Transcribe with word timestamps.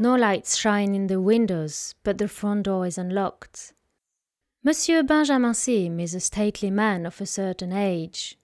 No 0.00 0.14
lights 0.14 0.56
shine 0.56 0.94
in 0.94 1.08
the 1.08 1.20
windows, 1.20 1.96
but 2.04 2.18
the 2.18 2.28
front 2.28 2.64
door 2.64 2.86
is 2.86 2.98
unlocked. 2.98 3.72
Monsieur 4.62 5.02
Benjamin 5.02 5.54
Syme 5.54 5.98
is 5.98 6.14
a 6.14 6.20
stately 6.20 6.70
man 6.70 7.04
of 7.04 7.20
a 7.20 7.26
certain 7.26 7.72
age. 7.72 8.38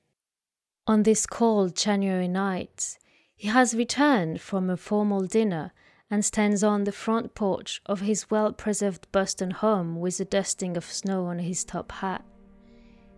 On 0.89 1.05
this 1.05 1.27
cold 1.27 1.77
January 1.77 2.27
night, 2.27 2.99
he 3.37 3.49
has 3.49 3.75
returned 3.75 4.41
from 4.41 4.69
a 4.69 4.77
formal 4.77 5.23
dinner 5.27 5.73
and 6.11 6.25
stands 6.25 6.65
on 6.65 6.85
the 6.85 6.93
front 6.93 7.35
porch 7.37 7.81
of 7.87 8.01
his 8.01 8.31
well 8.31 8.53
preserved 8.53 9.11
Boston 9.13 9.53
home 9.53 10.01
with 10.01 10.19
a 10.19 10.25
dusting 10.25 10.77
of 10.77 10.85
snow 10.85 11.27
on 11.27 11.39
his 11.39 11.65
top 11.65 11.93
hat. 11.93 12.25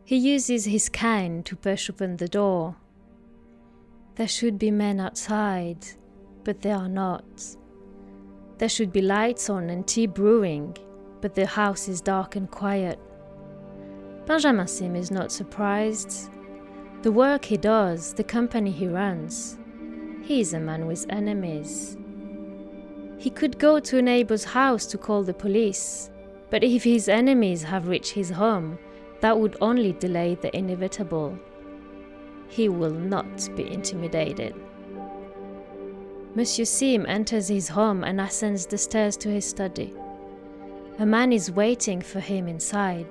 He 0.04 0.16
uses 0.16 0.66
his 0.66 0.90
cane 0.90 1.42
to 1.44 1.56
push 1.56 1.88
open 1.88 2.18
the 2.18 2.28
door. 2.28 2.76
There 4.16 4.28
should 4.28 4.58
be 4.58 4.70
men 4.70 5.00
outside, 5.00 5.86
but 6.44 6.60
there 6.60 6.76
are 6.76 6.88
not. 6.88 7.24
There 8.58 8.68
should 8.68 8.90
be 8.90 9.02
lights 9.02 9.50
on 9.50 9.68
and 9.68 9.86
tea 9.86 10.06
brewing, 10.06 10.76
but 11.20 11.34
the 11.34 11.46
house 11.46 11.88
is 11.88 12.00
dark 12.00 12.36
and 12.36 12.50
quiet. 12.50 12.98
Benjamin 14.24 14.66
Syme 14.66 14.96
is 14.96 15.10
not 15.10 15.30
surprised. 15.30 16.30
The 17.02 17.12
work 17.12 17.44
he 17.44 17.58
does, 17.58 18.14
the 18.14 18.24
company 18.24 18.70
he 18.70 18.88
runs, 18.88 19.58
he 20.22 20.40
is 20.40 20.54
a 20.54 20.58
man 20.58 20.86
with 20.86 21.06
enemies. 21.10 21.96
He 23.18 23.30
could 23.30 23.58
go 23.58 23.78
to 23.78 23.98
a 23.98 24.02
neighbor's 24.02 24.44
house 24.44 24.86
to 24.86 24.98
call 24.98 25.22
the 25.22 25.34
police, 25.34 26.10
but 26.50 26.64
if 26.64 26.82
his 26.82 27.08
enemies 27.08 27.62
have 27.62 27.88
reached 27.88 28.12
his 28.12 28.30
home, 28.30 28.78
that 29.20 29.38
would 29.38 29.56
only 29.60 29.92
delay 29.92 30.34
the 30.34 30.54
inevitable. 30.56 31.38
He 32.48 32.68
will 32.68 32.90
not 32.90 33.48
be 33.54 33.70
intimidated. 33.70 34.54
Monsieur 36.36 36.66
Syme 36.66 37.06
enters 37.08 37.48
his 37.48 37.66
home 37.66 38.04
and 38.04 38.20
ascends 38.20 38.66
the 38.66 38.76
stairs 38.76 39.16
to 39.16 39.30
his 39.30 39.46
study. 39.48 39.94
A 40.98 41.06
man 41.06 41.32
is 41.32 41.50
waiting 41.50 42.02
for 42.02 42.20
him 42.20 42.46
inside. 42.46 43.06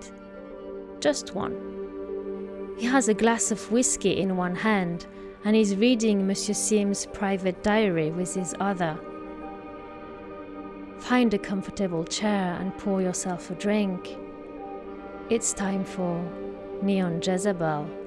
Just 1.00 1.34
one. 1.34 2.76
He 2.78 2.86
has 2.86 3.10
a 3.10 3.16
glass 3.16 3.50
of 3.50 3.72
whiskey 3.72 4.20
in 4.20 4.38
one 4.38 4.56
hand 4.56 5.08
and 5.44 5.56
is 5.56 5.76
reading 5.76 6.28
Monsieur 6.28 6.54
Syme's 6.54 7.08
private 7.08 7.64
diary 7.64 8.12
with 8.12 8.36
his 8.36 8.54
other. 8.60 8.96
Find 11.00 11.34
a 11.34 11.40
comfortable 11.40 12.04
chair 12.04 12.56
and 12.62 12.78
pour 12.78 13.02
yourself 13.02 13.50
a 13.50 13.56
drink. 13.56 14.18
It's 15.32 15.52
time 15.52 15.84
for 15.84 16.24
Neon 16.84 17.24
Jezebel. 17.24 18.05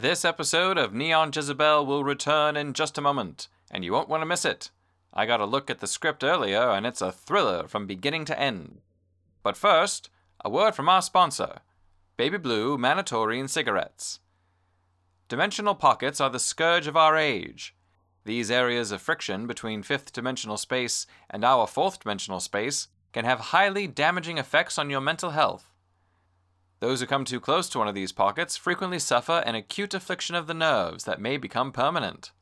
This 0.00 0.24
episode 0.24 0.78
of 0.78 0.94
Neon 0.94 1.30
Jezebel 1.30 1.84
will 1.84 2.04
return 2.04 2.56
in 2.56 2.72
just 2.72 2.96
a 2.96 3.02
moment, 3.02 3.48
and 3.70 3.84
you 3.84 3.92
won't 3.92 4.08
want 4.08 4.22
to 4.22 4.26
miss 4.26 4.46
it. 4.46 4.70
I 5.12 5.26
got 5.26 5.42
a 5.42 5.44
look 5.44 5.68
at 5.68 5.80
the 5.80 5.86
script 5.86 6.24
earlier, 6.24 6.70
and 6.70 6.86
it's 6.86 7.02
a 7.02 7.12
thriller 7.12 7.68
from 7.68 7.86
beginning 7.86 8.24
to 8.24 8.40
end. 8.40 8.80
But 9.42 9.58
first, 9.58 10.08
a 10.42 10.48
word 10.48 10.74
from 10.74 10.88
our 10.88 11.02
sponsor 11.02 11.58
Baby 12.16 12.38
Blue 12.38 12.78
Manatorine 12.78 13.46
Cigarettes. 13.46 14.20
Dimensional 15.28 15.74
pockets 15.74 16.18
are 16.18 16.30
the 16.30 16.38
scourge 16.38 16.86
of 16.86 16.96
our 16.96 17.14
age. 17.14 17.74
These 18.24 18.50
areas 18.50 18.92
of 18.92 19.02
friction 19.02 19.46
between 19.46 19.82
fifth 19.82 20.14
dimensional 20.14 20.56
space 20.56 21.06
and 21.28 21.44
our 21.44 21.66
fourth 21.66 22.00
dimensional 22.00 22.40
space 22.40 22.88
can 23.12 23.26
have 23.26 23.52
highly 23.52 23.86
damaging 23.86 24.38
effects 24.38 24.78
on 24.78 24.88
your 24.88 25.02
mental 25.02 25.32
health. 25.32 25.69
Those 26.80 27.00
who 27.00 27.06
come 27.06 27.26
too 27.26 27.40
close 27.40 27.68
to 27.70 27.78
one 27.78 27.88
of 27.88 27.94
these 27.94 28.10
pockets 28.10 28.56
frequently 28.56 28.98
suffer 28.98 29.42
an 29.44 29.54
acute 29.54 29.92
affliction 29.92 30.34
of 30.34 30.46
the 30.46 30.54
nerves 30.54 31.04
that 31.04 31.20
may 31.20 31.36
become 31.36 31.72
permanent. 31.72 32.32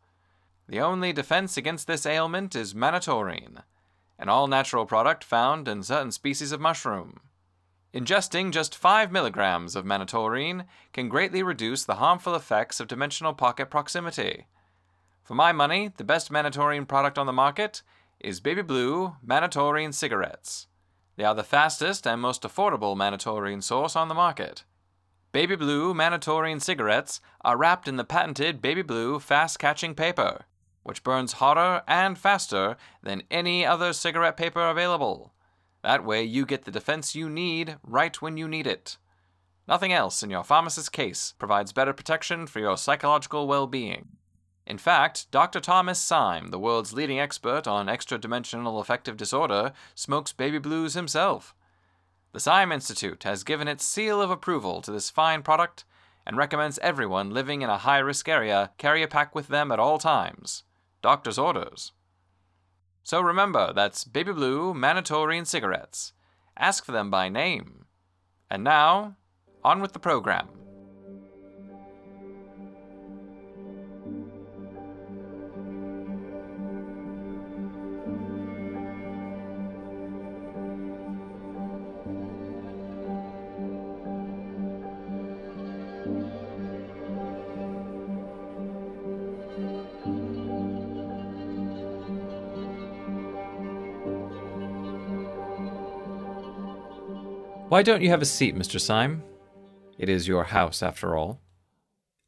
The 0.68 0.80
only 0.80 1.12
defense 1.12 1.56
against 1.56 1.88
this 1.88 2.06
ailment 2.06 2.54
is 2.54 2.72
manatorine, 2.72 3.62
an 4.18 4.28
all 4.28 4.46
natural 4.46 4.86
product 4.86 5.24
found 5.24 5.66
in 5.66 5.82
certain 5.82 6.12
species 6.12 6.52
of 6.52 6.60
mushroom. 6.60 7.20
Ingesting 7.92 8.52
just 8.52 8.76
5 8.76 9.10
milligrams 9.10 9.74
of 9.74 9.84
manatorine 9.84 10.66
can 10.92 11.08
greatly 11.08 11.42
reduce 11.42 11.84
the 11.84 11.96
harmful 11.96 12.34
effects 12.34 12.78
of 12.78 12.86
dimensional 12.86 13.32
pocket 13.32 13.70
proximity. 13.70 14.46
For 15.24 15.34
my 15.34 15.52
money, 15.52 15.90
the 15.96 16.04
best 16.04 16.30
manatorine 16.30 16.86
product 16.86 17.18
on 17.18 17.26
the 17.26 17.32
market 17.32 17.82
is 18.20 18.40
Baby 18.40 18.62
Blue 18.62 19.16
Manatorine 19.26 19.94
Cigarettes. 19.94 20.68
They 21.18 21.24
are 21.24 21.34
the 21.34 21.42
fastest 21.42 22.06
and 22.06 22.20
most 22.20 22.42
affordable 22.42 22.96
Manatorine 22.96 23.60
source 23.60 23.96
on 23.96 24.06
the 24.06 24.14
market. 24.14 24.62
Baby 25.32 25.56
Blue 25.56 25.92
Manatorine 25.92 26.62
cigarettes 26.62 27.20
are 27.44 27.56
wrapped 27.56 27.88
in 27.88 27.96
the 27.96 28.04
patented 28.04 28.62
Baby 28.62 28.82
Blue 28.82 29.18
fast 29.18 29.58
catching 29.58 29.96
paper, 29.96 30.44
which 30.84 31.02
burns 31.02 31.32
hotter 31.34 31.82
and 31.88 32.16
faster 32.16 32.76
than 33.02 33.24
any 33.32 33.66
other 33.66 33.92
cigarette 33.92 34.36
paper 34.36 34.60
available. 34.60 35.34
That 35.82 36.04
way, 36.04 36.22
you 36.22 36.46
get 36.46 36.66
the 36.66 36.70
defense 36.70 37.16
you 37.16 37.28
need 37.28 37.78
right 37.82 38.22
when 38.22 38.36
you 38.36 38.46
need 38.46 38.68
it. 38.68 38.96
Nothing 39.66 39.92
else 39.92 40.22
in 40.22 40.30
your 40.30 40.44
pharmacist's 40.44 40.88
case 40.88 41.34
provides 41.36 41.72
better 41.72 41.92
protection 41.92 42.46
for 42.46 42.60
your 42.60 42.76
psychological 42.76 43.48
well 43.48 43.66
being. 43.66 44.18
In 44.68 44.76
fact, 44.76 45.30
Dr. 45.30 45.60
Thomas 45.60 45.98
Syme, 45.98 46.48
the 46.48 46.58
world's 46.58 46.92
leading 46.92 47.18
expert 47.18 47.66
on 47.66 47.88
extra 47.88 48.18
dimensional 48.18 48.80
affective 48.80 49.16
disorder, 49.16 49.72
smokes 49.94 50.34
baby 50.34 50.58
blues 50.58 50.92
himself. 50.92 51.54
The 52.32 52.40
Syme 52.40 52.70
Institute 52.70 53.24
has 53.24 53.44
given 53.44 53.66
its 53.66 53.82
seal 53.82 54.20
of 54.20 54.30
approval 54.30 54.82
to 54.82 54.92
this 54.92 55.08
fine 55.08 55.42
product 55.42 55.86
and 56.26 56.36
recommends 56.36 56.78
everyone 56.80 57.30
living 57.30 57.62
in 57.62 57.70
a 57.70 57.78
high 57.78 57.98
risk 57.98 58.28
area 58.28 58.70
carry 58.76 59.02
a 59.02 59.08
pack 59.08 59.34
with 59.34 59.48
them 59.48 59.72
at 59.72 59.80
all 59.80 59.96
times. 59.96 60.64
Doctor's 61.00 61.38
orders. 61.38 61.92
So 63.02 63.22
remember, 63.22 63.72
that's 63.72 64.04
Baby 64.04 64.32
Blue 64.32 64.74
Manatorine 64.74 65.46
cigarettes. 65.46 66.12
Ask 66.58 66.84
for 66.84 66.92
them 66.92 67.10
by 67.10 67.30
name. 67.30 67.86
And 68.50 68.62
now, 68.62 69.16
on 69.64 69.80
with 69.80 69.94
the 69.94 69.98
program. 69.98 70.48
Why 97.78 97.82
don't 97.84 98.02
you 98.02 98.08
have 98.08 98.22
a 98.22 98.24
seat, 98.24 98.56
Mr. 98.56 98.80
Syme? 98.80 99.22
It 100.00 100.08
is 100.08 100.26
your 100.26 100.42
house, 100.42 100.82
after 100.82 101.16
all. 101.16 101.40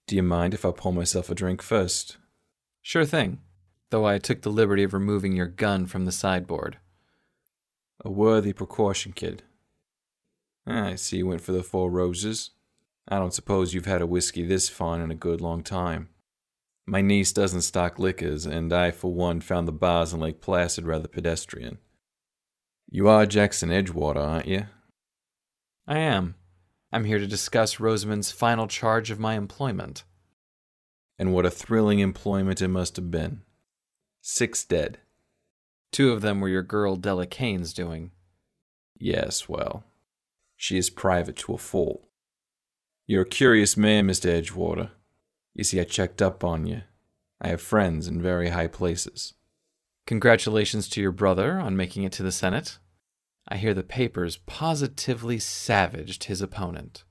Do 0.06 0.14
you 0.14 0.22
mind 0.22 0.54
if 0.54 0.64
I 0.64 0.70
pour 0.70 0.92
myself 0.92 1.28
a 1.28 1.34
drink 1.34 1.60
first? 1.60 2.18
Sure 2.82 3.04
thing, 3.04 3.40
though 3.90 4.06
I 4.06 4.18
took 4.18 4.42
the 4.42 4.48
liberty 4.48 4.84
of 4.84 4.94
removing 4.94 5.32
your 5.34 5.48
gun 5.48 5.86
from 5.86 6.04
the 6.04 6.12
sideboard. 6.12 6.78
A 8.04 8.08
worthy 8.12 8.52
precaution, 8.52 9.10
kid. 9.10 9.42
Ah, 10.68 10.90
I 10.90 10.94
see 10.94 11.16
you 11.16 11.26
went 11.26 11.40
for 11.40 11.50
the 11.50 11.64
Four 11.64 11.90
Roses. 11.90 12.50
I 13.08 13.18
don't 13.18 13.34
suppose 13.34 13.74
you've 13.74 13.86
had 13.86 14.02
a 14.02 14.06
whiskey 14.06 14.46
this 14.46 14.68
fine 14.68 15.00
in 15.00 15.10
a 15.10 15.16
good 15.16 15.40
long 15.40 15.64
time. 15.64 16.10
My 16.86 17.00
niece 17.00 17.32
doesn't 17.32 17.62
stock 17.62 17.98
liquors, 17.98 18.46
and 18.46 18.72
I, 18.72 18.92
for 18.92 19.12
one, 19.12 19.40
found 19.40 19.66
the 19.66 19.72
bars 19.72 20.12
in 20.12 20.20
Lake 20.20 20.40
Placid 20.40 20.86
rather 20.86 21.08
pedestrian. 21.08 21.78
You 22.88 23.08
are 23.08 23.26
Jackson 23.26 23.70
Edgewater, 23.70 24.24
aren't 24.24 24.46
you? 24.46 24.66
I 25.90 25.98
am. 25.98 26.36
I'm 26.92 27.02
here 27.02 27.18
to 27.18 27.26
discuss 27.26 27.80
Rosamond's 27.80 28.30
final 28.30 28.68
charge 28.68 29.10
of 29.10 29.18
my 29.18 29.34
employment. 29.34 30.04
And 31.18 31.34
what 31.34 31.44
a 31.44 31.50
thrilling 31.50 31.98
employment 31.98 32.62
it 32.62 32.68
must 32.68 32.94
have 32.94 33.10
been. 33.10 33.42
Six 34.20 34.64
dead. 34.64 34.98
Two 35.90 36.12
of 36.12 36.20
them 36.20 36.40
were 36.40 36.48
your 36.48 36.62
girl 36.62 36.94
Della 36.94 37.26
Kane's 37.26 37.74
doing. 37.74 38.12
Yes, 39.00 39.48
well, 39.48 39.82
she 40.56 40.78
is 40.78 40.90
private 40.90 41.34
to 41.38 41.54
a 41.54 41.58
fault. 41.58 42.04
You're 43.08 43.22
a 43.22 43.28
curious 43.28 43.76
man, 43.76 44.06
Mr. 44.06 44.30
Edgewater. 44.30 44.90
You 45.54 45.64
see, 45.64 45.80
I 45.80 45.84
checked 45.84 46.22
up 46.22 46.44
on 46.44 46.66
you. 46.66 46.82
I 47.40 47.48
have 47.48 47.60
friends 47.60 48.06
in 48.06 48.22
very 48.22 48.50
high 48.50 48.68
places. 48.68 49.34
Congratulations 50.06 50.88
to 50.90 51.00
your 51.00 51.10
brother 51.10 51.58
on 51.58 51.76
making 51.76 52.04
it 52.04 52.12
to 52.12 52.22
the 52.22 52.30
Senate. 52.30 52.78
I 53.48 53.56
hear 53.56 53.74
the 53.74 53.82
papers 53.82 54.36
positively 54.36 55.38
savaged 55.38 56.24
his 56.24 56.40
opponent. 56.40 57.04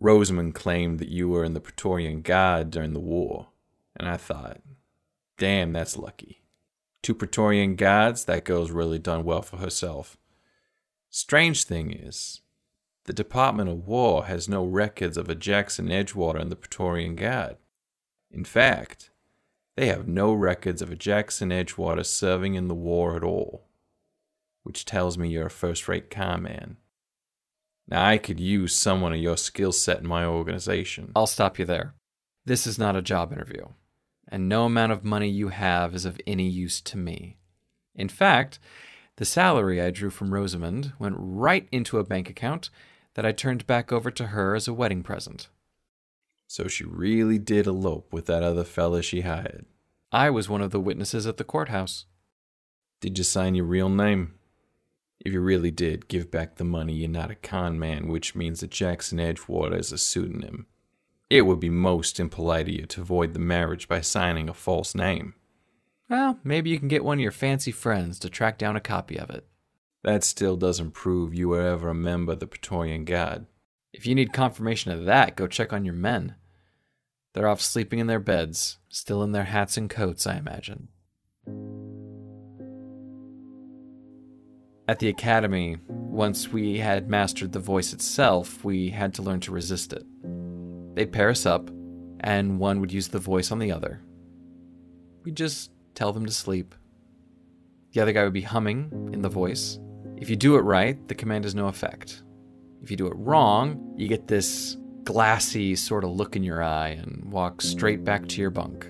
Rosamond 0.00 0.54
claimed 0.54 0.98
that 0.98 1.08
you 1.08 1.28
were 1.28 1.44
in 1.44 1.54
the 1.54 1.60
Praetorian 1.60 2.22
Guard 2.22 2.70
during 2.70 2.92
the 2.92 3.00
war, 3.00 3.48
and 3.96 4.08
I 4.08 4.16
thought, 4.16 4.60
Damn, 5.38 5.72
that's 5.72 5.96
lucky. 5.96 6.42
Two 7.02 7.14
Praetorian 7.14 7.76
guards, 7.76 8.24
that 8.24 8.44
girl's 8.44 8.70
really 8.70 8.98
done 8.98 9.24
well 9.24 9.42
for 9.42 9.58
herself. 9.58 10.16
Strange 11.10 11.64
thing 11.64 11.92
is, 11.92 12.40
the 13.04 13.12
Department 13.12 13.68
of 13.68 13.86
War 13.86 14.24
has 14.24 14.48
no 14.48 14.64
records 14.64 15.16
of 15.16 15.28
a 15.28 15.34
Jackson 15.34 15.88
Edgewater 15.88 16.40
in 16.40 16.48
the 16.48 16.56
Praetorian 16.56 17.16
Guard. 17.16 17.56
In 18.30 18.44
fact, 18.44 19.10
they 19.76 19.86
have 19.86 20.08
no 20.08 20.32
records 20.32 20.80
of 20.80 20.90
a 20.90 20.96
Jackson 20.96 21.50
Edgewater 21.50 22.06
serving 22.06 22.54
in 22.54 22.68
the 22.68 22.74
war 22.74 23.16
at 23.16 23.22
all, 23.22 23.66
which 24.64 24.84
tells 24.84 25.16
me 25.16 25.28
you're 25.28 25.46
a 25.46 25.50
first 25.50 25.86
rate 25.86 26.10
con 26.10 26.42
man. 26.42 26.76
Now, 27.86 28.04
I 28.04 28.18
could 28.18 28.40
use 28.40 28.74
someone 28.74 29.12
of 29.12 29.20
your 29.20 29.36
skill 29.36 29.70
set 29.72 30.00
in 30.00 30.06
my 30.06 30.24
organization. 30.24 31.12
I'll 31.14 31.26
stop 31.26 31.58
you 31.58 31.64
there. 31.64 31.94
This 32.44 32.66
is 32.66 32.78
not 32.78 32.96
a 32.96 33.02
job 33.02 33.32
interview, 33.32 33.66
and 34.26 34.48
no 34.48 34.64
amount 34.64 34.92
of 34.92 35.04
money 35.04 35.28
you 35.28 35.48
have 35.48 35.94
is 35.94 36.04
of 36.04 36.20
any 36.26 36.48
use 36.48 36.80
to 36.80 36.98
me. 36.98 37.36
In 37.94 38.08
fact, 38.08 38.58
the 39.16 39.24
salary 39.24 39.80
I 39.80 39.90
drew 39.90 40.10
from 40.10 40.34
Rosamond 40.34 40.92
went 40.98 41.16
right 41.18 41.68
into 41.70 41.98
a 41.98 42.04
bank 42.04 42.28
account 42.28 42.70
that 43.14 43.24
I 43.24 43.32
turned 43.32 43.66
back 43.66 43.92
over 43.92 44.10
to 44.10 44.28
her 44.28 44.54
as 44.54 44.66
a 44.66 44.74
wedding 44.74 45.02
present. 45.02 45.48
So 46.48 46.68
she 46.68 46.84
really 46.84 47.38
did 47.38 47.66
elope 47.66 48.12
with 48.12 48.26
that 48.26 48.42
other 48.42 48.64
fella 48.64 49.02
she 49.02 49.20
hired. 49.20 49.66
I 50.10 50.30
was 50.30 50.48
one 50.48 50.60
of 50.60 50.70
the 50.70 50.80
witnesses 50.80 51.26
at 51.26 51.36
the 51.36 51.44
courthouse. 51.44 52.06
Did 53.00 53.18
you 53.18 53.24
sign 53.24 53.54
your 53.54 53.64
real 53.64 53.88
name? 53.88 54.34
If 55.24 55.32
you 55.32 55.40
really 55.40 55.70
did 55.70 56.08
give 56.08 56.30
back 56.30 56.56
the 56.56 56.64
money, 56.64 56.92
you're 56.92 57.08
not 57.08 57.30
a 57.30 57.34
con 57.34 57.78
man, 57.78 58.08
which 58.08 58.34
means 58.34 58.60
that 58.60 58.70
Jackson 58.70 59.18
Edgewater 59.18 59.78
is 59.78 59.90
a 59.90 59.98
pseudonym. 59.98 60.66
It 61.30 61.42
would 61.42 61.60
be 61.60 61.70
most 61.70 62.20
impolite 62.20 62.68
of 62.68 62.74
you 62.74 62.86
to 62.86 63.00
avoid 63.00 63.32
the 63.32 63.38
marriage 63.38 63.88
by 63.88 64.02
signing 64.02 64.50
a 64.50 64.54
false 64.54 64.94
name. 64.94 65.34
Well, 66.10 66.38
maybe 66.44 66.68
you 66.68 66.78
can 66.78 66.88
get 66.88 67.04
one 67.04 67.18
of 67.18 67.22
your 67.22 67.30
fancy 67.30 67.72
friends 67.72 68.18
to 68.18 68.28
track 68.28 68.58
down 68.58 68.76
a 68.76 68.80
copy 68.80 69.18
of 69.18 69.30
it. 69.30 69.46
That 70.02 70.22
still 70.22 70.56
doesn't 70.56 70.90
prove 70.90 71.32
you 71.32 71.48
were 71.48 71.66
ever 71.66 71.88
a 71.88 71.94
member 71.94 72.32
of 72.32 72.40
the 72.40 72.46
Praetorian 72.46 73.06
Guard. 73.06 73.46
If 73.94 74.06
you 74.06 74.14
need 74.14 74.34
confirmation 74.34 74.90
of 74.90 75.06
that, 75.06 75.34
go 75.36 75.46
check 75.46 75.72
on 75.72 75.86
your 75.86 75.94
men. 75.94 76.34
They're 77.32 77.48
off 77.48 77.62
sleeping 77.62 77.98
in 77.98 78.06
their 78.06 78.20
beds, 78.20 78.76
still 78.90 79.22
in 79.22 79.32
their 79.32 79.44
hats 79.44 79.78
and 79.78 79.88
coats, 79.88 80.26
I 80.26 80.36
imagine. 80.36 80.88
At 84.86 84.98
the 84.98 85.08
academy, 85.08 85.78
once 85.88 86.52
we 86.52 86.78
had 86.78 87.08
mastered 87.08 87.52
the 87.52 87.58
voice 87.58 87.94
itself, 87.94 88.62
we 88.64 88.90
had 88.90 89.14
to 89.14 89.22
learn 89.22 89.40
to 89.40 89.52
resist 89.52 89.94
it. 89.94 90.04
They'd 90.94 91.10
pair 91.10 91.30
us 91.30 91.46
up, 91.46 91.70
and 92.20 92.58
one 92.58 92.80
would 92.80 92.92
use 92.92 93.08
the 93.08 93.18
voice 93.18 93.50
on 93.50 93.58
the 93.58 93.72
other. 93.72 94.02
We'd 95.24 95.36
just 95.36 95.70
tell 95.94 96.12
them 96.12 96.26
to 96.26 96.32
sleep. 96.32 96.74
The 97.92 98.00
other 98.02 98.12
guy 98.12 98.24
would 98.24 98.34
be 98.34 98.42
humming 98.42 99.10
in 99.14 99.22
the 99.22 99.30
voice. 99.30 99.78
If 100.18 100.28
you 100.28 100.36
do 100.36 100.56
it 100.56 100.60
right, 100.60 101.08
the 101.08 101.14
command 101.14 101.44
has 101.44 101.54
no 101.54 101.68
effect. 101.68 102.22
If 102.82 102.90
you 102.90 102.98
do 102.98 103.06
it 103.06 103.16
wrong, 103.16 103.94
you 103.96 104.06
get 104.06 104.28
this 104.28 104.76
glassy 105.04 105.76
sort 105.76 106.04
of 106.04 106.10
look 106.10 106.36
in 106.36 106.44
your 106.44 106.62
eye 106.62 106.90
and 106.90 107.32
walk 107.32 107.62
straight 107.62 108.04
back 108.04 108.28
to 108.28 108.40
your 108.40 108.50
bunk. 108.50 108.86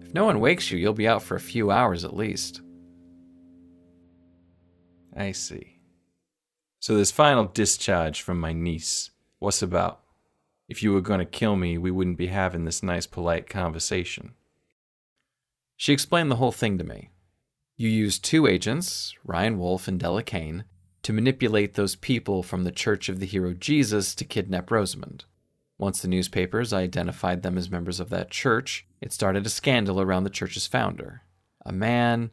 If 0.00 0.14
no 0.14 0.24
one 0.24 0.40
wakes 0.40 0.70
you, 0.70 0.78
you'll 0.78 0.94
be 0.94 1.08
out 1.08 1.22
for 1.22 1.36
a 1.36 1.40
few 1.40 1.70
hours 1.70 2.02
at 2.02 2.16
least. 2.16 2.62
I 5.16 5.32
see. 5.32 5.78
So 6.78 6.96
this 6.96 7.10
final 7.10 7.46
discharge 7.46 8.20
from 8.20 8.38
my 8.38 8.52
niece, 8.52 9.10
what's 9.38 9.62
about? 9.62 10.02
If 10.68 10.82
you 10.82 10.92
were 10.92 11.00
going 11.00 11.20
to 11.20 11.24
kill 11.24 11.56
me, 11.56 11.78
we 11.78 11.90
wouldn't 11.90 12.18
be 12.18 12.26
having 12.26 12.64
this 12.64 12.82
nice, 12.82 13.06
polite 13.06 13.48
conversation. 13.48 14.34
She 15.76 15.92
explained 15.92 16.30
the 16.30 16.36
whole 16.36 16.52
thing 16.52 16.76
to 16.78 16.84
me. 16.84 17.10
You 17.76 17.88
used 17.88 18.24
two 18.24 18.46
agents, 18.46 19.14
Ryan 19.24 19.58
Wolf 19.58 19.88
and 19.88 19.98
Della 19.98 20.22
Kane, 20.22 20.64
to 21.02 21.12
manipulate 21.12 21.74
those 21.74 21.94
people 21.94 22.42
from 22.42 22.64
the 22.64 22.72
Church 22.72 23.08
of 23.08 23.20
the 23.20 23.26
Hero 23.26 23.52
Jesus 23.52 24.14
to 24.16 24.24
kidnap 24.24 24.70
Rosamond. 24.70 25.24
Once 25.78 26.00
the 26.00 26.08
newspapers 26.08 26.72
identified 26.72 27.42
them 27.42 27.56
as 27.56 27.70
members 27.70 28.00
of 28.00 28.08
that 28.10 28.30
church, 28.30 28.86
it 29.00 29.12
started 29.12 29.46
a 29.46 29.50
scandal 29.50 30.00
around 30.00 30.24
the 30.24 30.30
church's 30.30 30.66
founder, 30.66 31.22
a 31.64 31.72
man 31.72 32.30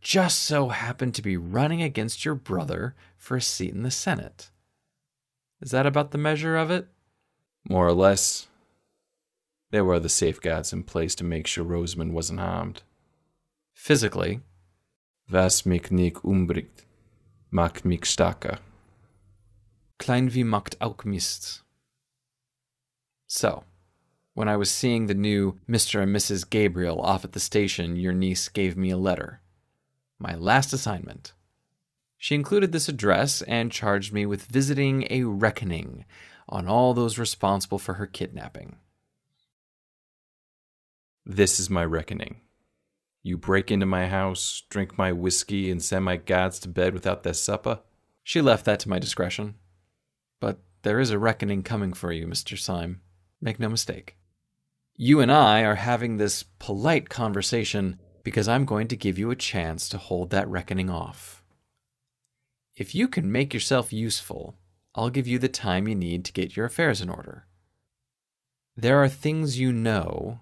just 0.00 0.40
so 0.42 0.68
happened 0.68 1.14
to 1.14 1.22
be 1.22 1.36
running 1.36 1.82
against 1.82 2.24
your 2.24 2.34
brother 2.34 2.94
for 3.16 3.36
a 3.36 3.42
seat 3.42 3.74
in 3.74 3.82
the 3.82 3.90
Senate. 3.90 4.50
Is 5.60 5.70
that 5.72 5.86
about 5.86 6.12
the 6.12 6.18
measure 6.18 6.56
of 6.56 6.70
it? 6.70 6.88
More 7.68 7.86
or 7.86 7.92
less. 7.92 8.46
There 9.70 9.84
were 9.84 9.94
other 9.94 10.08
safeguards 10.08 10.72
in 10.72 10.84
place 10.84 11.14
to 11.16 11.24
make 11.24 11.46
sure 11.46 11.64
Rosamond 11.64 12.14
wasn't 12.14 12.40
harmed. 12.40 12.82
Physically, 13.74 14.40
Was 15.30 15.66
mich 15.66 15.90
nicht 15.90 16.24
umbringt, 16.24 16.84
macht 17.50 17.84
mich 17.84 18.06
stärker. 18.06 18.58
klein 19.98 20.32
wie 20.32 20.44
macht 20.44 20.80
auch 20.80 21.04
Mist. 21.04 21.62
So, 23.26 23.64
when 24.32 24.48
I 24.48 24.56
was 24.56 24.70
seeing 24.70 25.06
the 25.06 25.14
new 25.14 25.58
Mr. 25.68 26.02
and 26.02 26.14
Mrs. 26.16 26.48
Gabriel 26.48 27.00
off 27.00 27.24
at 27.24 27.32
the 27.32 27.40
station, 27.40 27.96
your 27.96 28.12
niece 28.14 28.48
gave 28.48 28.74
me 28.76 28.90
a 28.90 28.96
letter. 28.96 29.40
My 30.18 30.34
last 30.34 30.72
assignment. 30.72 31.32
She 32.16 32.34
included 32.34 32.72
this 32.72 32.88
address 32.88 33.42
and 33.42 33.70
charged 33.70 34.12
me 34.12 34.26
with 34.26 34.46
visiting 34.46 35.06
a 35.10 35.22
reckoning 35.22 36.04
on 36.48 36.66
all 36.66 36.94
those 36.94 37.18
responsible 37.18 37.78
for 37.78 37.94
her 37.94 38.06
kidnapping. 38.06 38.76
This 41.24 41.60
is 41.60 41.70
my 41.70 41.84
reckoning. 41.84 42.40
You 43.22 43.36
break 43.36 43.70
into 43.70 43.86
my 43.86 44.06
house, 44.06 44.62
drink 44.70 44.96
my 44.96 45.12
whiskey, 45.12 45.70
and 45.70 45.82
send 45.82 46.04
my 46.04 46.16
guards 46.16 46.58
to 46.60 46.68
bed 46.68 46.94
without 46.94 47.22
their 47.22 47.34
supper? 47.34 47.80
She 48.24 48.40
left 48.40 48.64
that 48.64 48.80
to 48.80 48.88
my 48.88 48.98
discretion. 48.98 49.54
But 50.40 50.60
there 50.82 50.98
is 50.98 51.10
a 51.10 51.18
reckoning 51.18 51.62
coming 51.62 51.92
for 51.92 52.12
you, 52.12 52.26
Mr. 52.26 52.58
Syme. 52.58 53.02
Make 53.40 53.60
no 53.60 53.68
mistake. 53.68 54.16
You 54.96 55.20
and 55.20 55.30
I 55.30 55.62
are 55.62 55.76
having 55.76 56.16
this 56.16 56.42
polite 56.42 57.08
conversation 57.08 58.00
because 58.22 58.48
I'm 58.48 58.64
going 58.64 58.88
to 58.88 58.96
give 58.96 59.18
you 59.18 59.30
a 59.30 59.36
chance 59.36 59.88
to 59.88 59.98
hold 59.98 60.30
that 60.30 60.48
reckoning 60.48 60.90
off. 60.90 61.42
If 62.76 62.94
you 62.94 63.08
can 63.08 63.32
make 63.32 63.52
yourself 63.52 63.92
useful, 63.92 64.54
I'll 64.94 65.10
give 65.10 65.26
you 65.26 65.38
the 65.38 65.48
time 65.48 65.88
you 65.88 65.94
need 65.94 66.24
to 66.24 66.32
get 66.32 66.56
your 66.56 66.66
affairs 66.66 67.00
in 67.00 67.08
order. 67.08 67.46
There 68.76 69.02
are 69.02 69.08
things 69.08 69.58
you 69.58 69.72
know 69.72 70.40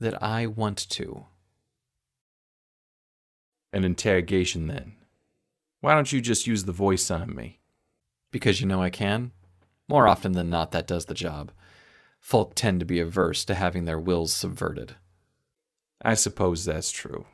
that 0.00 0.22
I 0.22 0.46
want 0.46 0.78
to. 0.90 1.26
An 3.72 3.84
interrogation, 3.84 4.66
then. 4.66 4.94
Why 5.80 5.94
don't 5.94 6.12
you 6.12 6.20
just 6.20 6.46
use 6.46 6.64
the 6.64 6.72
voice 6.72 7.10
on 7.10 7.34
me? 7.34 7.60
Because 8.32 8.60
you 8.60 8.66
know 8.66 8.82
I 8.82 8.90
can? 8.90 9.32
More 9.88 10.08
often 10.08 10.32
than 10.32 10.50
not, 10.50 10.72
that 10.72 10.86
does 10.86 11.04
the 11.04 11.14
job. 11.14 11.52
Folk 12.18 12.54
tend 12.54 12.80
to 12.80 12.86
be 12.86 12.98
averse 12.98 13.44
to 13.44 13.54
having 13.54 13.84
their 13.84 14.00
wills 14.00 14.32
subverted. 14.32 14.96
I 16.02 16.14
suppose 16.14 16.64
that's 16.64 16.90
true. 16.90 17.26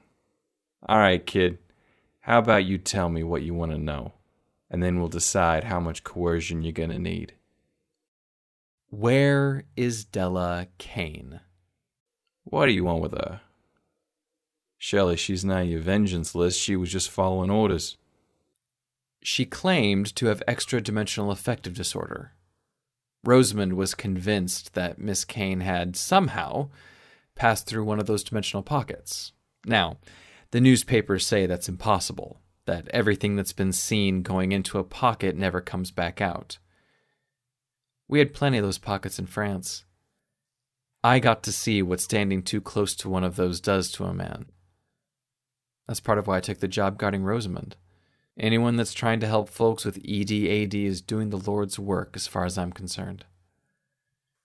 All 0.88 0.99
right, 0.99 1.25
kid. 1.25 1.59
How 2.21 2.38
about 2.38 2.64
you 2.64 2.78
tell 2.78 3.09
me 3.09 3.23
what 3.23 3.42
you 3.42 3.54
want 3.54 3.73
to 3.73 3.78
know, 3.78 4.12
and 4.71 4.83
then 4.83 4.99
we'll 4.99 5.09
decide 5.09 5.64
how 5.64 5.81
much 5.81 6.04
coercion 6.04 6.62
you're 6.62 6.73
going 6.73 6.90
to 6.90 6.99
need. 6.99 7.35
Where 8.90 9.64
is 9.76 10.04
Della 10.04 10.69
Kane? 10.78 11.40
What 12.45 12.66
do 12.66 12.73
you 12.73 12.85
want 12.85 13.02
with 13.02 13.12
her? 13.12 13.40
Surely 14.78 15.16
she's 15.16 15.45
not 15.45 15.66
your 15.66 15.81
vengeance 15.81 16.35
list. 16.35 16.61
She 16.61 16.76
was 16.76 16.90
just 16.90 17.11
following 17.11 17.50
orders. 17.50 17.97
She 19.23 19.45
claimed 19.45 20.14
to 20.16 20.26
have 20.26 20.42
extra 20.47 20.81
dimensional 20.81 21.31
affective 21.31 21.75
disorder. 21.75 22.33
Rosamond 23.25 23.75
was 23.75 23.95
convinced 23.95 24.75
that 24.75 24.99
Miss 24.99 25.25
Kane 25.25 25.61
had 25.61 25.97
somehow 25.97 26.69
passed 27.42 27.66
through 27.66 27.82
one 27.82 27.99
of 27.99 28.06
those 28.06 28.22
dimensional 28.22 28.62
pockets. 28.62 29.32
Now, 29.66 29.96
the 30.52 30.61
newspapers 30.61 31.26
say 31.26 31.44
that's 31.44 31.68
impossible, 31.68 32.40
that 32.66 32.87
everything 32.90 33.34
that's 33.34 33.52
been 33.52 33.72
seen 33.72 34.22
going 34.22 34.52
into 34.52 34.78
a 34.78 34.84
pocket 34.84 35.34
never 35.34 35.61
comes 35.61 35.90
back 35.90 36.20
out. 36.20 36.58
We 38.06 38.20
had 38.20 38.32
plenty 38.32 38.58
of 38.58 38.64
those 38.64 38.78
pockets 38.78 39.18
in 39.18 39.26
France. 39.26 39.82
I 41.02 41.18
got 41.18 41.42
to 41.42 41.50
see 41.50 41.82
what 41.82 42.00
standing 42.00 42.44
too 42.44 42.61
close 42.61 42.94
to 42.94 43.08
one 43.08 43.25
of 43.25 43.34
those 43.34 43.61
does 43.61 43.90
to 43.92 44.04
a 44.04 44.14
man. 44.14 44.46
That's 45.88 45.99
part 45.99 46.18
of 46.18 46.28
why 46.28 46.37
I 46.37 46.40
took 46.40 46.61
the 46.61 46.68
job 46.68 46.96
guarding 46.96 47.25
Rosamond. 47.25 47.75
Anyone 48.38 48.76
that's 48.76 48.94
trying 48.94 49.18
to 49.18 49.26
help 49.26 49.49
folks 49.49 49.84
with 49.84 50.00
EDAD 50.04 50.75
is 50.75 51.02
doing 51.02 51.30
the 51.30 51.38
Lord's 51.50 51.76
work, 51.76 52.12
as 52.14 52.28
far 52.28 52.44
as 52.44 52.56
I'm 52.56 52.70
concerned. 52.70 53.25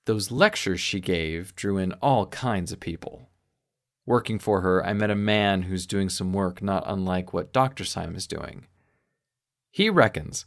Those 0.08 0.32
lectures 0.32 0.80
she 0.80 1.02
gave 1.02 1.54
drew 1.54 1.78
in 1.78 1.92
all 2.02 2.28
kinds 2.28 2.72
of 2.72 2.80
people. 2.80 3.28
Working 4.06 4.40
for 4.40 4.62
her, 4.62 4.82
I 4.86 4.94
met 4.94 5.12
a 5.12 5.16
man 5.16 5.64
who's 5.64 5.86
doing 5.86 6.08
some 6.08 6.32
work 6.32 6.62
not 6.62 6.86
unlike 6.88 7.34
what 7.34 7.52
Dr. 7.52 7.84
Syme 7.84 8.16
is 8.16 8.26
doing. 8.26 8.68
He 9.70 9.90
reckons 9.90 10.46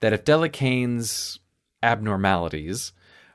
that 0.00 0.12
if 0.12 0.26
Della 0.26 0.50
Kane's 0.50 1.38
abnormalities 1.82 2.92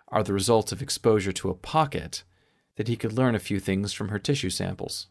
are 0.09 0.21
the 0.21 0.31
result 0.31 0.71
of 0.71 0.79
exposure 0.79 1.31
to 1.31 1.49
a 1.49 1.55
pocket, 1.55 2.23
that 2.75 2.87
he 2.87 2.95
could 2.95 3.13
learn 3.13 3.33
a 3.33 3.39
few 3.39 3.59
things 3.59 3.93
from 3.93 4.09
her 4.09 4.19
tissue 4.19 4.51
samples. 4.51 5.07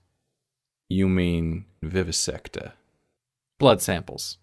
You 0.88 1.08
mean 1.08 1.64
vivisector? 1.82 2.74
Blood 3.58 3.82
samples. 3.82 4.38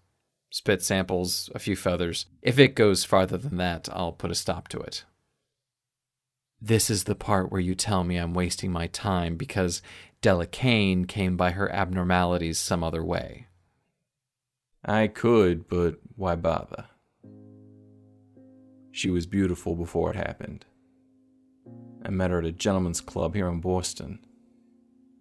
Spit 0.50 0.82
samples, 0.82 1.48
a 1.54 1.58
few 1.58 1.76
feathers. 1.76 2.26
If 2.42 2.58
it 2.58 2.74
goes 2.74 3.06
farther 3.06 3.38
than 3.38 3.56
that, 3.56 3.88
I'll 3.90 4.12
put 4.12 4.30
a 4.30 4.34
stop 4.34 4.68
to 4.68 4.80
it. 4.80 5.04
This 6.62 6.90
is 6.90 7.04
the 7.04 7.14
part 7.14 7.50
where 7.50 7.60
you 7.60 7.74
tell 7.74 8.04
me 8.04 8.16
I'm 8.16 8.34
wasting 8.34 8.70
my 8.70 8.86
time 8.88 9.36
because 9.36 9.80
Della 10.20 10.46
Kane 10.46 11.06
came 11.06 11.36
by 11.36 11.52
her 11.52 11.72
abnormalities 11.72 12.58
some 12.58 12.84
other 12.84 13.02
way. 13.02 13.46
I 14.84 15.06
could, 15.06 15.68
but 15.68 15.96
why 16.16 16.36
bother? 16.36 16.86
She 18.92 19.10
was 19.10 19.26
beautiful 19.26 19.74
before 19.74 20.10
it 20.10 20.16
happened. 20.16 20.66
I 22.04 22.10
met 22.10 22.30
her 22.30 22.40
at 22.40 22.44
a 22.44 22.52
gentleman's 22.52 23.00
club 23.00 23.34
here 23.34 23.48
in 23.48 23.60
Boston. 23.60 24.18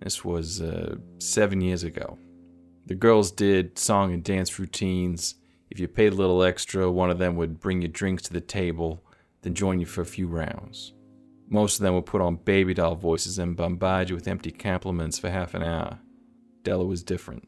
This 0.01 0.25
was 0.25 0.61
uh, 0.61 0.95
seven 1.19 1.61
years 1.61 1.83
ago. 1.83 2.17
The 2.85 2.95
girls 2.95 3.31
did 3.31 3.77
song 3.77 4.13
and 4.13 4.23
dance 4.23 4.59
routines. 4.59 5.35
If 5.69 5.79
you 5.79 5.87
paid 5.87 6.11
a 6.11 6.17
little 6.17 6.43
extra, 6.43 6.91
one 6.91 7.09
of 7.09 7.19
them 7.19 7.35
would 7.37 7.59
bring 7.59 7.81
you 7.81 7.87
drinks 7.87 8.23
to 8.23 8.33
the 8.33 8.41
table, 8.41 9.03
then 9.41 9.53
join 9.53 9.79
you 9.79 9.85
for 9.85 10.01
a 10.01 10.05
few 10.05 10.27
rounds. 10.27 10.93
Most 11.51 11.79
of 11.79 11.83
them 11.83 11.95
would 11.95 12.05
put 12.05 12.21
on 12.21 12.35
baby 12.35 12.75
doll 12.75 12.95
voices 12.95 13.39
and 13.39 13.57
bombard 13.57 14.09
you 14.09 14.15
with 14.15 14.27
empty 14.27 14.51
compliments 14.51 15.17
for 15.17 15.31
half 15.31 15.55
an 15.55 15.63
hour. 15.63 15.99
Della 16.63 16.85
was 16.85 17.01
different. 17.01 17.47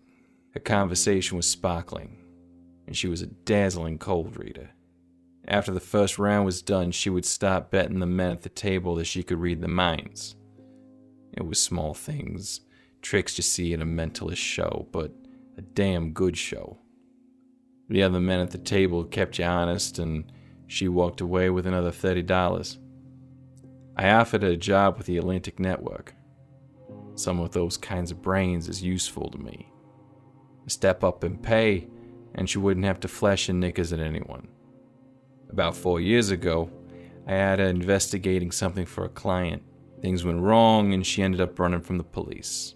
Her 0.55 0.59
conversation 0.59 1.37
was 1.37 1.47
sparkling, 1.47 2.17
and 2.87 2.97
she 2.97 3.07
was 3.07 3.21
a 3.21 3.27
dazzling 3.27 3.99
cold 3.99 4.37
reader. 4.37 4.71
After 5.47 5.71
the 5.71 5.79
first 5.79 6.17
round 6.17 6.45
was 6.45 6.63
done, 6.63 6.91
she 6.91 7.09
would 7.11 7.25
stop 7.25 7.69
betting 7.69 7.99
the 7.99 8.07
men 8.07 8.31
at 8.31 8.41
the 8.41 8.49
table 8.49 8.95
that 8.95 9.05
she 9.05 9.21
could 9.21 9.39
read 9.39 9.61
the 9.61 9.67
minds. 9.67 10.35
It 11.33 11.45
was 11.45 11.61
small 11.61 11.93
things, 11.93 12.61
tricks 13.01 13.37
you 13.37 13.43
see 13.43 13.71
in 13.71 13.81
a 13.81 13.85
mentalist 13.85 14.37
show, 14.37 14.87
but 14.91 15.11
a 15.57 15.61
damn 15.61 16.11
good 16.11 16.37
show. 16.37 16.79
The 17.89 18.03
other 18.03 18.19
men 18.19 18.39
at 18.39 18.51
the 18.51 18.57
table 18.57 19.03
kept 19.03 19.37
you 19.37 19.45
honest, 19.45 19.99
and 19.99 20.31
she 20.67 20.87
walked 20.87 21.21
away 21.21 21.49
with 21.49 21.67
another 21.67 21.91
$30. 21.91 22.77
I 24.01 24.09
offered 24.13 24.41
her 24.41 24.49
a 24.49 24.57
job 24.57 24.97
with 24.97 25.05
the 25.05 25.17
Atlantic 25.17 25.59
Network. 25.59 26.15
Some 27.13 27.39
of 27.39 27.51
those 27.51 27.77
kinds 27.77 28.09
of 28.09 28.23
brains 28.23 28.67
is 28.67 28.81
useful 28.81 29.29
to 29.29 29.37
me. 29.37 29.71
A 30.65 30.71
step 30.71 31.03
up 31.03 31.23
in 31.23 31.37
pay, 31.37 31.87
and 32.33 32.49
she 32.49 32.57
wouldn't 32.57 32.87
have 32.87 32.99
to 33.01 33.07
flash 33.07 33.45
her 33.45 33.53
knickers 33.53 33.93
at 33.93 33.99
anyone. 33.99 34.47
About 35.51 35.75
four 35.75 36.01
years 36.01 36.31
ago, 36.31 36.71
I 37.27 37.33
had 37.33 37.59
her 37.59 37.67
investigating 37.67 38.49
something 38.49 38.87
for 38.87 39.05
a 39.05 39.09
client. 39.09 39.61
Things 40.01 40.25
went 40.25 40.41
wrong, 40.41 40.95
and 40.95 41.05
she 41.05 41.21
ended 41.21 41.39
up 41.39 41.59
running 41.59 41.81
from 41.81 41.99
the 41.99 42.03
police. 42.03 42.73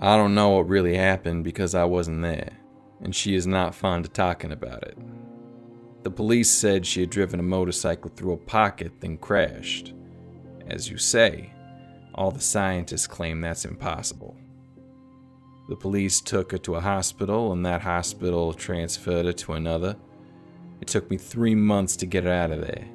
I 0.00 0.16
don't 0.16 0.34
know 0.34 0.48
what 0.48 0.68
really 0.68 0.96
happened 0.96 1.44
because 1.44 1.72
I 1.76 1.84
wasn't 1.84 2.22
there, 2.22 2.58
and 3.00 3.14
she 3.14 3.36
is 3.36 3.46
not 3.46 3.76
fond 3.76 4.06
of 4.06 4.12
talking 4.12 4.50
about 4.50 4.82
it. 4.88 4.98
The 6.02 6.10
police 6.10 6.50
said 6.50 6.84
she 6.84 7.02
had 7.02 7.10
driven 7.10 7.38
a 7.38 7.44
motorcycle 7.44 8.10
through 8.10 8.32
a 8.32 8.36
pocket, 8.38 8.94
then 8.98 9.18
crashed. 9.18 9.92
As 10.68 10.90
you 10.90 10.98
say, 10.98 11.52
all 12.14 12.30
the 12.30 12.40
scientists 12.40 13.06
claim 13.06 13.40
that's 13.40 13.64
impossible. 13.64 14.36
The 15.68 15.76
police 15.76 16.20
took 16.20 16.52
her 16.52 16.58
to 16.58 16.76
a 16.76 16.80
hospital, 16.80 17.52
and 17.52 17.64
that 17.66 17.82
hospital 17.82 18.52
transferred 18.52 19.26
her 19.26 19.32
to 19.32 19.54
another. 19.54 19.96
It 20.80 20.88
took 20.88 21.10
me 21.10 21.16
three 21.16 21.54
months 21.54 21.96
to 21.96 22.06
get 22.06 22.24
her 22.24 22.32
out 22.32 22.52
of 22.52 22.60
there. 22.60 22.86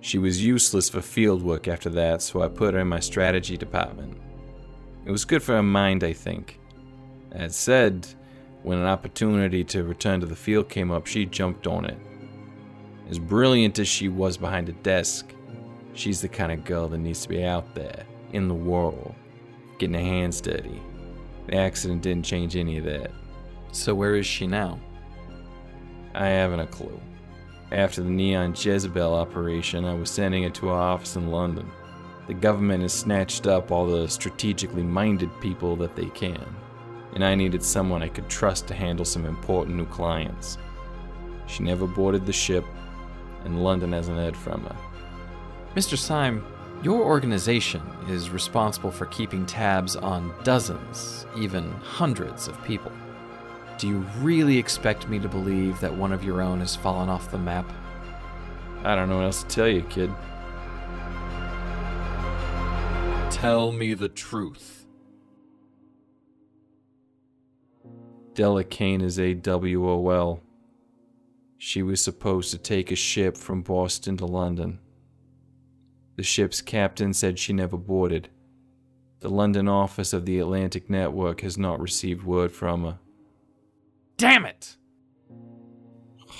She 0.00 0.18
was 0.18 0.44
useless 0.44 0.88
for 0.88 1.00
field 1.00 1.42
work 1.42 1.66
after 1.66 1.90
that, 1.90 2.22
so 2.22 2.42
I 2.42 2.48
put 2.48 2.74
her 2.74 2.80
in 2.80 2.88
my 2.88 3.00
strategy 3.00 3.56
department. 3.56 4.16
It 5.04 5.10
was 5.10 5.24
good 5.24 5.42
for 5.42 5.54
her 5.54 5.62
mind, 5.62 6.04
I 6.04 6.12
think. 6.12 6.60
As 7.32 7.56
said, 7.56 8.06
when 8.62 8.78
an 8.78 8.86
opportunity 8.86 9.64
to 9.64 9.84
return 9.84 10.20
to 10.20 10.26
the 10.26 10.36
field 10.36 10.68
came 10.68 10.90
up, 10.90 11.06
she 11.06 11.26
jumped 11.26 11.66
on 11.66 11.84
it. 11.84 11.98
As 13.08 13.18
brilliant 13.18 13.78
as 13.78 13.88
she 13.88 14.08
was 14.08 14.36
behind 14.36 14.68
a 14.68 14.72
desk, 14.72 15.32
she's 15.98 16.20
the 16.20 16.28
kind 16.28 16.52
of 16.52 16.64
girl 16.64 16.88
that 16.88 16.98
needs 16.98 17.22
to 17.22 17.28
be 17.28 17.44
out 17.44 17.74
there, 17.74 18.04
in 18.32 18.48
the 18.48 18.54
world, 18.54 19.14
getting 19.78 19.94
her 19.94 20.00
hands 20.00 20.40
dirty. 20.40 20.80
The 21.46 21.56
accident 21.56 22.02
didn't 22.02 22.24
change 22.24 22.56
any 22.56 22.78
of 22.78 22.84
that. 22.84 23.10
So, 23.72 23.94
where 23.94 24.16
is 24.16 24.26
she 24.26 24.46
now? 24.46 24.80
I 26.14 26.26
haven't 26.26 26.60
a 26.60 26.66
clue. 26.66 27.00
After 27.72 28.02
the 28.02 28.10
Neon 28.10 28.54
Jezebel 28.56 29.14
operation, 29.14 29.84
I 29.84 29.94
was 29.94 30.10
sending 30.10 30.44
it 30.44 30.54
to 30.54 30.68
our 30.70 30.80
office 30.80 31.16
in 31.16 31.30
London. 31.30 31.70
The 32.26 32.34
government 32.34 32.82
has 32.82 32.92
snatched 32.92 33.46
up 33.46 33.70
all 33.70 33.86
the 33.86 34.08
strategically 34.08 34.82
minded 34.82 35.30
people 35.40 35.76
that 35.76 35.94
they 35.94 36.06
can, 36.06 36.44
and 37.14 37.24
I 37.24 37.34
needed 37.34 37.62
someone 37.62 38.02
I 38.02 38.08
could 38.08 38.28
trust 38.28 38.66
to 38.68 38.74
handle 38.74 39.04
some 39.04 39.26
important 39.26 39.76
new 39.76 39.86
clients. 39.86 40.58
She 41.46 41.62
never 41.62 41.86
boarded 41.86 42.26
the 42.26 42.32
ship, 42.32 42.64
and 43.44 43.62
London 43.62 43.92
hasn't 43.92 44.18
heard 44.18 44.36
from 44.36 44.62
her. 44.64 44.76
Mr. 45.76 45.98
Syme, 45.98 46.42
your 46.82 47.02
organization 47.02 47.82
is 48.08 48.30
responsible 48.30 48.90
for 48.90 49.04
keeping 49.06 49.44
tabs 49.44 49.94
on 49.94 50.32
dozens, 50.42 51.26
even 51.36 51.70
hundreds 51.82 52.48
of 52.48 52.64
people. 52.64 52.90
Do 53.76 53.86
you 53.86 53.98
really 54.20 54.56
expect 54.56 55.06
me 55.06 55.18
to 55.18 55.28
believe 55.28 55.78
that 55.80 55.94
one 55.94 56.14
of 56.14 56.24
your 56.24 56.40
own 56.40 56.60
has 56.60 56.74
fallen 56.74 57.10
off 57.10 57.30
the 57.30 57.36
map? 57.36 57.70
I 58.84 58.96
don't 58.96 59.10
know 59.10 59.16
what 59.16 59.24
else 59.24 59.42
to 59.42 59.48
tell 59.50 59.68
you, 59.68 59.82
kid. 59.82 60.10
Tell 63.30 63.70
me 63.70 63.92
the 63.92 64.08
truth. 64.08 64.86
Della 68.32 68.64
Kane 68.64 69.02
is 69.02 69.18
AWOL. 69.18 70.40
She 71.58 71.82
was 71.82 72.00
supposed 72.00 72.50
to 72.52 72.58
take 72.58 72.90
a 72.90 72.96
ship 72.96 73.36
from 73.36 73.60
Boston 73.60 74.16
to 74.16 74.24
London. 74.24 74.78
The 76.16 76.22
ship's 76.22 76.62
captain 76.62 77.12
said 77.12 77.38
she 77.38 77.52
never 77.52 77.76
boarded. 77.76 78.28
The 79.20 79.28
London 79.28 79.68
office 79.68 80.12
of 80.12 80.24
the 80.24 80.38
Atlantic 80.38 80.90
Network 80.90 81.42
has 81.42 81.56
not 81.58 81.80
received 81.80 82.24
word 82.24 82.52
from 82.52 82.84
her. 82.84 82.98
Damn 84.16 84.46
it! 84.46 84.76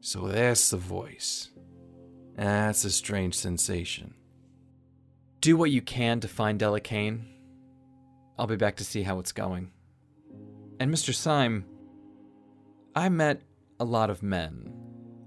So 0.00 0.28
that's 0.28 0.70
the 0.70 0.76
voice. 0.76 1.50
That's 2.36 2.84
a 2.84 2.90
strange 2.90 3.34
sensation. 3.34 4.14
Do 5.40 5.56
what 5.56 5.72
you 5.72 5.82
can 5.82 6.20
to 6.20 6.28
find 6.28 6.60
Della 6.60 6.78
Kane. 6.78 7.26
I'll 8.38 8.46
be 8.46 8.54
back 8.54 8.76
to 8.76 8.84
see 8.84 9.02
how 9.02 9.18
it's 9.18 9.32
going. 9.32 9.72
And 10.78 10.94
Mr. 10.94 11.12
Syme, 11.12 11.64
I 12.94 13.08
met 13.08 13.42
a 13.80 13.84
lot 13.84 14.10
of 14.10 14.22
men 14.22 14.72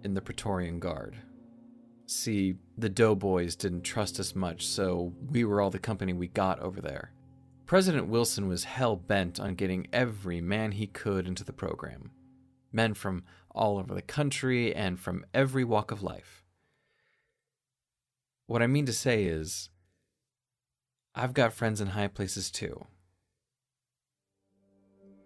in 0.04 0.14
the 0.14 0.22
Praetorian 0.22 0.80
Guard. 0.80 1.18
See, 2.10 2.56
the 2.76 2.90
doughboys 2.90 3.56
didn't 3.56 3.84
trust 3.84 4.20
us 4.20 4.34
much, 4.34 4.66
so 4.66 5.14
we 5.30 5.46
were 5.46 5.62
all 5.62 5.70
the 5.70 5.78
company 5.78 6.12
we 6.12 6.28
got 6.28 6.60
over 6.60 6.82
there. 6.82 7.12
President 7.68 8.08
Wilson 8.08 8.48
was 8.48 8.64
hell 8.64 8.96
bent 8.96 9.40
on 9.40 9.54
getting 9.54 9.86
every 9.94 10.42
man 10.42 10.72
he 10.72 10.88
could 10.88 11.28
into 11.28 11.44
the 11.44 11.54
program 11.54 12.10
men 12.72 12.96
from 12.96 13.26
all 13.52 13.78
over 13.78 13.94
the 13.94 14.02
country 14.02 14.74
and 14.76 15.00
from 15.00 15.24
every 15.36 15.64
walk 15.64 15.92
of 15.92 16.02
life. 16.02 16.44
What 18.48 18.64
I 18.64 18.68
mean 18.68 18.88
to 18.88 18.94
say 18.94 19.26
is, 19.26 19.70
I've 21.14 21.36
got 21.36 21.54
friends 21.54 21.80
in 21.80 21.90
high 21.90 22.08
places 22.08 22.50
too. 22.50 22.88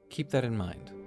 Keep 0.10 0.32
that 0.32 0.44
in 0.44 0.58
mind. 0.58 1.03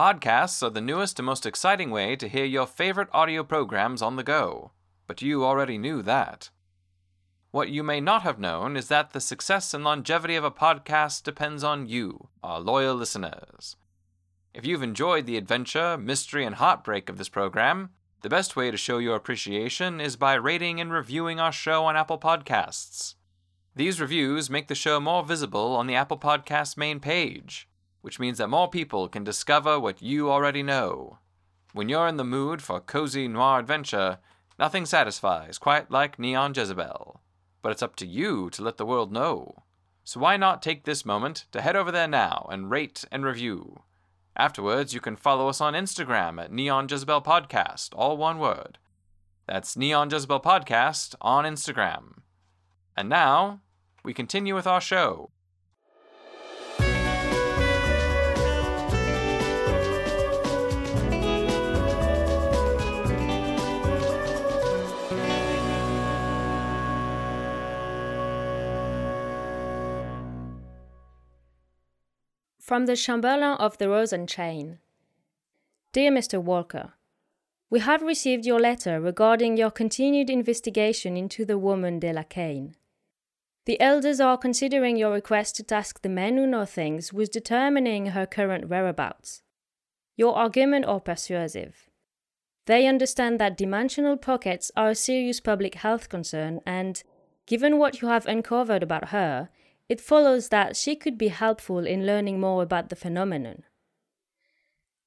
Podcasts 0.00 0.62
are 0.62 0.70
the 0.70 0.80
newest 0.80 1.18
and 1.18 1.26
most 1.26 1.44
exciting 1.44 1.90
way 1.90 2.16
to 2.16 2.26
hear 2.26 2.46
your 2.46 2.66
favorite 2.66 3.10
audio 3.12 3.44
programs 3.44 4.00
on 4.00 4.16
the 4.16 4.22
go, 4.22 4.72
but 5.06 5.20
you 5.20 5.44
already 5.44 5.76
knew 5.76 6.00
that. 6.00 6.48
What 7.50 7.68
you 7.68 7.82
may 7.82 8.00
not 8.00 8.22
have 8.22 8.38
known 8.38 8.78
is 8.78 8.88
that 8.88 9.12
the 9.12 9.20
success 9.20 9.74
and 9.74 9.84
longevity 9.84 10.36
of 10.36 10.42
a 10.42 10.50
podcast 10.50 11.22
depends 11.24 11.62
on 11.62 11.86
you, 11.86 12.28
our 12.42 12.60
loyal 12.60 12.94
listeners. 12.94 13.76
If 14.54 14.64
you've 14.64 14.82
enjoyed 14.82 15.26
the 15.26 15.36
adventure, 15.36 15.98
mystery, 15.98 16.46
and 16.46 16.54
heartbreak 16.54 17.10
of 17.10 17.18
this 17.18 17.28
program, 17.28 17.90
the 18.22 18.30
best 18.30 18.56
way 18.56 18.70
to 18.70 18.78
show 18.78 18.96
your 18.96 19.16
appreciation 19.16 20.00
is 20.00 20.16
by 20.16 20.32
rating 20.32 20.80
and 20.80 20.90
reviewing 20.90 21.38
our 21.38 21.52
show 21.52 21.84
on 21.84 21.94
Apple 21.94 22.18
Podcasts. 22.18 23.16
These 23.76 24.00
reviews 24.00 24.48
make 24.48 24.68
the 24.68 24.74
show 24.74 24.98
more 24.98 25.22
visible 25.22 25.76
on 25.76 25.86
the 25.86 25.94
Apple 25.94 26.18
Podcasts 26.18 26.78
main 26.78 27.00
page. 27.00 27.68
Which 28.00 28.18
means 28.18 28.38
that 28.38 28.48
more 28.48 28.68
people 28.68 29.08
can 29.08 29.24
discover 29.24 29.78
what 29.78 30.02
you 30.02 30.30
already 30.30 30.62
know. 30.62 31.18
When 31.72 31.88
you're 31.88 32.08
in 32.08 32.16
the 32.16 32.24
mood 32.24 32.62
for 32.62 32.80
cozy 32.80 33.28
noir 33.28 33.58
adventure, 33.58 34.18
nothing 34.58 34.86
satisfies 34.86 35.58
quite 35.58 35.90
like 35.90 36.18
Neon 36.18 36.52
Jezebel. 36.54 37.20
But 37.62 37.72
it's 37.72 37.82
up 37.82 37.96
to 37.96 38.06
you 38.06 38.50
to 38.50 38.62
let 38.62 38.76
the 38.76 38.86
world 38.86 39.12
know. 39.12 39.64
So 40.04 40.18
why 40.18 40.36
not 40.36 40.62
take 40.62 40.84
this 40.84 41.04
moment 41.04 41.44
to 41.52 41.60
head 41.60 41.76
over 41.76 41.92
there 41.92 42.08
now 42.08 42.48
and 42.50 42.70
rate 42.70 43.04
and 43.12 43.24
review? 43.24 43.82
Afterwards, 44.36 44.94
you 44.94 45.00
can 45.00 45.16
follow 45.16 45.48
us 45.48 45.60
on 45.60 45.74
Instagram 45.74 46.42
at 46.42 46.52
Neon 46.52 46.88
Jezebel 46.88 47.22
Podcast, 47.22 47.90
all 47.94 48.16
one 48.16 48.38
word. 48.38 48.78
That's 49.46 49.76
Neon 49.76 50.10
Jezebel 50.10 50.40
Podcast 50.40 51.14
on 51.20 51.44
Instagram. 51.44 52.22
And 52.96 53.08
now, 53.08 53.60
we 54.02 54.14
continue 54.14 54.54
with 54.54 54.66
our 54.66 54.80
show. 54.80 55.30
From 72.70 72.86
the 72.86 72.94
Chamberlain 72.94 73.56
of 73.58 73.78
the 73.78 73.88
Rose 73.88 74.12
and 74.12 74.28
Chain. 74.28 74.78
Dear 75.92 76.12
Mr. 76.12 76.40
Walker, 76.40 76.92
We 77.68 77.80
have 77.80 78.00
received 78.00 78.46
your 78.46 78.60
letter 78.60 79.00
regarding 79.00 79.56
your 79.56 79.72
continued 79.72 80.30
investigation 80.30 81.16
into 81.16 81.44
the 81.44 81.58
woman 81.58 81.98
Della 81.98 82.22
Kane. 82.22 82.76
The 83.66 83.80
elders 83.80 84.20
are 84.20 84.38
considering 84.38 84.96
your 84.96 85.10
request 85.10 85.56
to 85.56 85.64
task 85.64 86.02
the 86.02 86.08
men 86.08 86.36
who 86.36 86.46
know 86.46 86.64
things 86.64 87.12
with 87.12 87.32
determining 87.32 88.06
her 88.06 88.24
current 88.24 88.68
whereabouts. 88.68 89.42
Your 90.14 90.36
argument 90.36 90.84
are 90.86 91.00
persuasive. 91.00 91.90
They 92.66 92.86
understand 92.86 93.40
that 93.40 93.58
dimensional 93.58 94.16
pockets 94.16 94.70
are 94.76 94.90
a 94.90 94.94
serious 94.94 95.40
public 95.40 95.74
health 95.74 96.08
concern, 96.08 96.60
and, 96.64 97.02
given 97.46 97.78
what 97.78 98.00
you 98.00 98.06
have 98.06 98.26
uncovered 98.26 98.84
about 98.84 99.08
her, 99.08 99.48
it 99.90 100.00
follows 100.00 100.50
that 100.50 100.76
she 100.76 100.94
could 100.94 101.18
be 101.18 101.28
helpful 101.28 101.84
in 101.84 102.06
learning 102.06 102.38
more 102.38 102.62
about 102.62 102.90
the 102.90 102.96
phenomenon. 102.96 103.64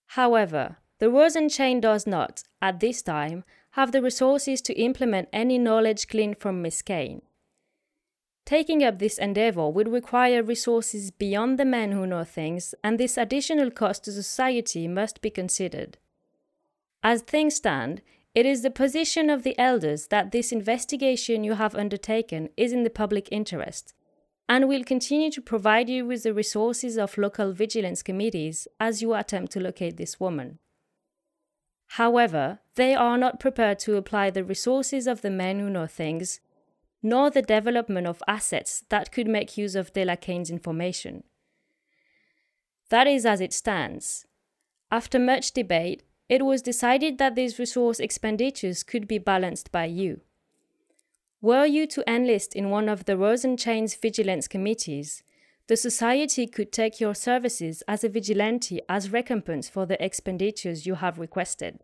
However, 0.08 0.76
the 1.00 1.10
Rose 1.10 1.38
and 1.38 1.50
Chain 1.50 1.80
does 1.80 2.06
not, 2.06 2.44
at 2.62 2.82
this 2.82 3.02
time, 3.02 3.46
have 3.72 3.94
the 3.94 4.02
resources 4.02 4.62
to 4.64 4.74
implement 4.74 5.30
any 5.32 5.58
knowledge 5.58 6.10
gleaned 6.10 6.38
from 6.38 6.62
Miss 6.62 6.82
Kane. 6.82 7.22
Taking 8.46 8.84
up 8.84 9.00
this 9.00 9.18
endeavor 9.18 9.70
would 9.70 9.88
require 9.88 10.44
resources 10.44 11.12
beyond 11.12 11.58
the 11.58 11.64
men 11.64 11.94
who 11.94 12.06
know 12.06 12.26
things, 12.26 12.76
and 12.84 13.00
this 13.00 13.18
additional 13.18 13.72
cost 13.72 14.04
to 14.04 14.12
society 14.12 14.86
must 14.90 15.22
be 15.22 15.30
considered. 15.30 15.98
As 17.02 17.22
things 17.22 17.56
stand, 17.56 18.02
it 18.36 18.46
is 18.46 18.64
the 18.64 18.70
position 18.70 19.30
of 19.30 19.44
the 19.44 19.58
elders 19.58 20.08
that 20.08 20.34
this 20.34 20.52
investigation 20.52 21.46
you 21.46 21.54
have 21.54 21.74
undertaken 21.74 22.50
is 22.58 22.74
in 22.74 22.84
the 22.84 22.90
public 22.90 23.30
interest, 23.32 23.94
and 24.48 24.68
will 24.68 24.84
continue 24.84 25.32
to 25.32 25.42
provide 25.42 25.90
you 25.90 26.06
with 26.06 26.24
the 26.24 26.34
resources 26.34 26.98
of 26.98 27.18
local 27.18 27.54
vigilance 27.54 28.04
committees 28.04 28.68
as 28.80 29.02
you 29.02 29.14
attempt 29.14 29.52
to 29.54 29.60
locate 29.60 29.98
this 29.98 30.20
woman. 30.20 30.60
However, 31.88 32.60
they 32.76 32.96
are 32.96 33.18
not 33.18 33.40
prepared 33.40 33.80
to 33.80 33.98
apply 33.98 34.32
the 34.32 34.44
resources 34.44 35.08
of 35.08 35.22
the 35.22 35.30
men 35.30 35.60
who 35.60 35.70
know 35.70 35.88
things, 35.88 36.40
nor 37.02 37.30
the 37.30 37.42
development 37.42 38.08
of 38.08 38.24
assets 38.28 38.84
that 38.90 39.12
could 39.12 39.28
make 39.28 39.58
use 39.58 39.76
of 39.76 39.94
Della 39.94 40.18
Kane's 40.18 40.50
information. 40.50 41.24
That 42.90 43.08
is 43.08 43.26
as 43.26 43.42
it 43.42 43.54
stands. 43.54 44.26
After 44.92 45.20
much 45.20 45.52
debate, 45.52 46.04
it 46.30 46.46
was 46.46 46.62
decided 46.62 47.18
that 47.18 47.36
these 47.36 47.60
resource 47.60 48.00
expenditures 48.00 48.84
could 48.84 49.08
be 49.08 49.18
balanced 49.18 49.72
by 49.72 49.86
you. 49.86 50.22
Were 51.44 51.66
you 51.66 51.88
to 51.88 52.10
enlist 52.10 52.56
in 52.56 52.70
one 52.70 52.88
of 52.88 53.04
the 53.04 53.18
Rose 53.18 53.44
and 53.44 53.60
Chain's 53.60 53.96
vigilance 53.96 54.48
committees, 54.48 55.24
the 55.68 55.76
Society 55.76 56.48
could 56.48 56.72
take 56.72 57.02
your 57.02 57.14
services 57.14 57.84
as 57.86 58.02
a 58.02 58.08
vigilante 58.08 58.80
as 58.88 59.12
recompense 59.12 59.68
for 59.68 59.86
the 59.86 60.02
expenditures 60.02 60.86
you 60.86 60.96
have 60.96 61.20
requested. 61.20 61.82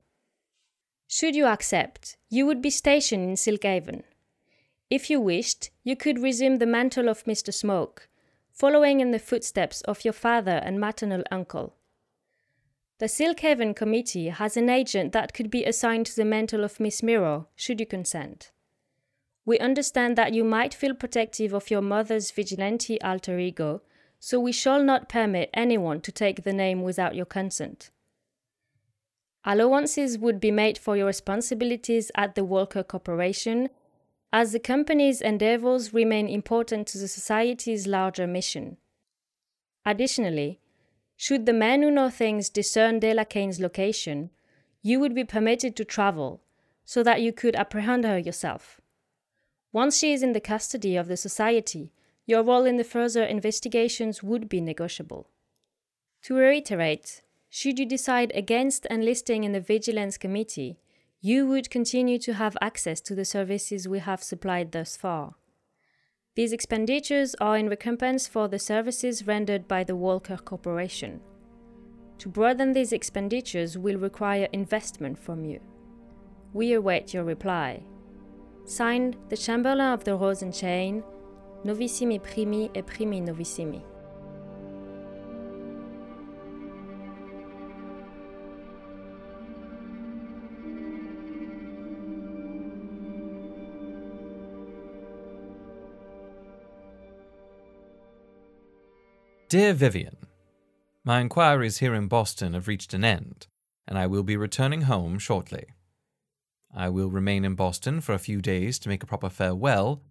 Should 1.09 1.35
you 1.35 1.45
accept, 1.45 2.15
you 2.29 2.45
would 2.45 2.61
be 2.61 2.69
stationed 2.69 3.25
in 3.25 3.35
Silkhaven. 3.35 4.03
If 4.89 5.09
you 5.09 5.19
wished, 5.19 5.71
you 5.83 5.97
could 5.97 6.19
resume 6.19 6.59
the 6.59 6.65
mantle 6.65 7.09
of 7.09 7.25
Mr. 7.25 7.53
Smoke, 7.53 8.07
following 8.53 9.01
in 9.01 9.11
the 9.11 9.19
footsteps 9.19 9.81
of 9.81 10.05
your 10.05 10.13
father 10.13 10.61
and 10.63 10.79
maternal 10.79 11.23
uncle. 11.31 11.75
The 12.99 13.07
Silkhaven 13.07 13.75
Committee 13.75 14.29
has 14.29 14.55
an 14.55 14.69
agent 14.69 15.11
that 15.11 15.33
could 15.33 15.51
be 15.51 15.65
assigned 15.65 16.05
to 16.05 16.15
the 16.15 16.23
mantle 16.23 16.63
of 16.63 16.79
Miss 16.79 17.03
Miro, 17.03 17.49
should 17.57 17.81
you 17.81 17.85
consent. 17.85 18.51
We 19.45 19.59
understand 19.59 20.17
that 20.17 20.33
you 20.33 20.43
might 20.43 20.73
feel 20.73 20.93
protective 20.93 21.53
of 21.53 21.71
your 21.71 21.81
mother's 21.81 22.31
vigilante 22.31 23.01
alter 23.01 23.39
ego, 23.39 23.81
so 24.19 24.39
we 24.39 24.51
shall 24.51 24.83
not 24.83 25.09
permit 25.09 25.49
anyone 25.53 26.01
to 26.01 26.11
take 26.11 26.43
the 26.43 26.53
name 26.53 26.81
without 26.81 27.15
your 27.15 27.25
consent. 27.25 27.89
Allowances 29.45 30.17
would 30.17 30.39
be 30.39 30.51
made 30.51 30.77
for 30.77 30.97
your 30.97 31.07
responsibilities 31.07 32.11
at 32.15 32.35
the 32.35 32.43
Walker 32.43 32.83
Corporation, 32.83 33.69
as 34.31 34.51
the 34.51 34.59
company's 34.59 35.21
endeavors 35.21 35.93
remain 35.93 36.27
important 36.27 36.87
to 36.87 36.97
the 36.97 37.07
Society's 37.07 37.87
larger 37.87 38.27
mission. 38.27 38.77
Additionally, 39.85 40.59
should 41.15 41.45
the 41.45 41.53
men 41.53 41.81
who 41.81 41.89
know 41.89 42.09
things 42.09 42.49
discern 42.49 42.99
Della 42.99 43.25
Kane's 43.25 43.59
location, 43.59 44.29
you 44.81 44.99
would 44.99 45.15
be 45.15 45.23
permitted 45.23 45.75
to 45.77 45.85
travel 45.85 46.41
so 46.85 47.01
that 47.03 47.21
you 47.21 47.33
could 47.33 47.55
apprehend 47.55 48.03
her 48.03 48.17
yourself. 48.17 48.79
Once 49.71 49.97
she 49.97 50.13
is 50.13 50.23
in 50.23 50.33
the 50.33 50.39
custody 50.39 50.95
of 50.95 51.07
the 51.07 51.17
Society, 51.17 51.91
your 52.25 52.43
role 52.43 52.65
in 52.65 52.77
the 52.77 52.83
further 52.83 53.23
investigations 53.23 54.23
would 54.23 54.49
be 54.49 54.61
negotiable. 54.61 55.29
To 56.23 56.35
reiterate, 56.35 57.21
should 57.49 57.79
you 57.79 57.85
decide 57.85 58.31
against 58.35 58.85
enlisting 58.87 59.43
in 59.43 59.51
the 59.51 59.59
Vigilance 59.59 60.17
Committee, 60.17 60.77
you 61.21 61.47
would 61.47 61.69
continue 61.69 62.17
to 62.19 62.33
have 62.33 62.57
access 62.61 63.01
to 63.01 63.15
the 63.15 63.25
services 63.25 63.87
we 63.87 63.99
have 63.99 64.23
supplied 64.23 64.71
thus 64.71 64.95
far. 64.95 65.35
These 66.35 66.53
expenditures 66.53 67.35
are 67.41 67.57
in 67.57 67.69
recompense 67.69 68.27
for 68.27 68.47
the 68.47 68.59
services 68.59 69.27
rendered 69.27 69.67
by 69.67 69.83
the 69.83 69.95
Walker 69.95 70.37
Corporation. 70.37 71.19
To 72.19 72.29
broaden 72.29 72.73
these 72.73 72.93
expenditures 72.93 73.77
will 73.77 73.97
require 73.97 74.47
investment 74.53 75.19
from 75.19 75.43
you. 75.43 75.59
We 76.53 76.73
await 76.73 77.13
your 77.13 77.23
reply. 77.23 77.83
Signed, 78.69 79.17
the 79.29 79.35
Chamberlain 79.35 79.93
of 79.93 80.03
the 80.03 80.15
Rose 80.15 80.43
and 80.43 80.53
Chain, 80.53 81.03
Novissimi 81.65 82.21
Primi 82.21 82.69
et 82.75 82.85
Primi 82.85 83.19
Novissimi. 83.19 83.81
Dear 99.49 99.73
Vivian, 99.73 100.15
My 101.03 101.21
inquiries 101.21 101.79
here 101.79 101.95
in 101.95 102.07
Boston 102.07 102.53
have 102.53 102.67
reached 102.67 102.93
an 102.93 103.03
end, 103.03 103.47
and 103.87 103.97
I 103.97 104.05
will 104.05 104.21
be 104.21 104.37
returning 104.37 104.83
home 104.83 105.17
shortly. 105.17 105.65
I 106.73 106.89
will 106.89 107.09
remain 107.09 107.45
in 107.45 107.55
Boston 107.55 108.01
for 108.01 108.13
a 108.13 108.19
few 108.19 108.41
days 108.41 108.79
to 108.79 108.89
make 108.89 109.03
a 109.03 109.07
proper 109.07 109.29
farewell, 109.29 110.03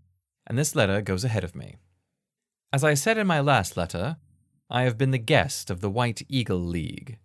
and 0.47 0.59
this 0.59 0.75
letter 0.75 1.01
goes 1.01 1.25
ahead 1.25 1.45
of 1.45 1.55
me. 1.55 1.77
As 2.73 2.85
I 2.85 2.95
said 2.95 3.17
in 3.17 3.27
my 3.27 3.41
last 3.41 3.77
letter, 3.77 4.17
I 4.69 4.83
have 4.83 4.99
been 4.99 5.13
the 5.13 5.19
guest 5.19 5.71
of 5.71 5.81
the 5.81 5.91
White 5.91 6.23
Eagle 6.29 6.59
League. 6.59 7.19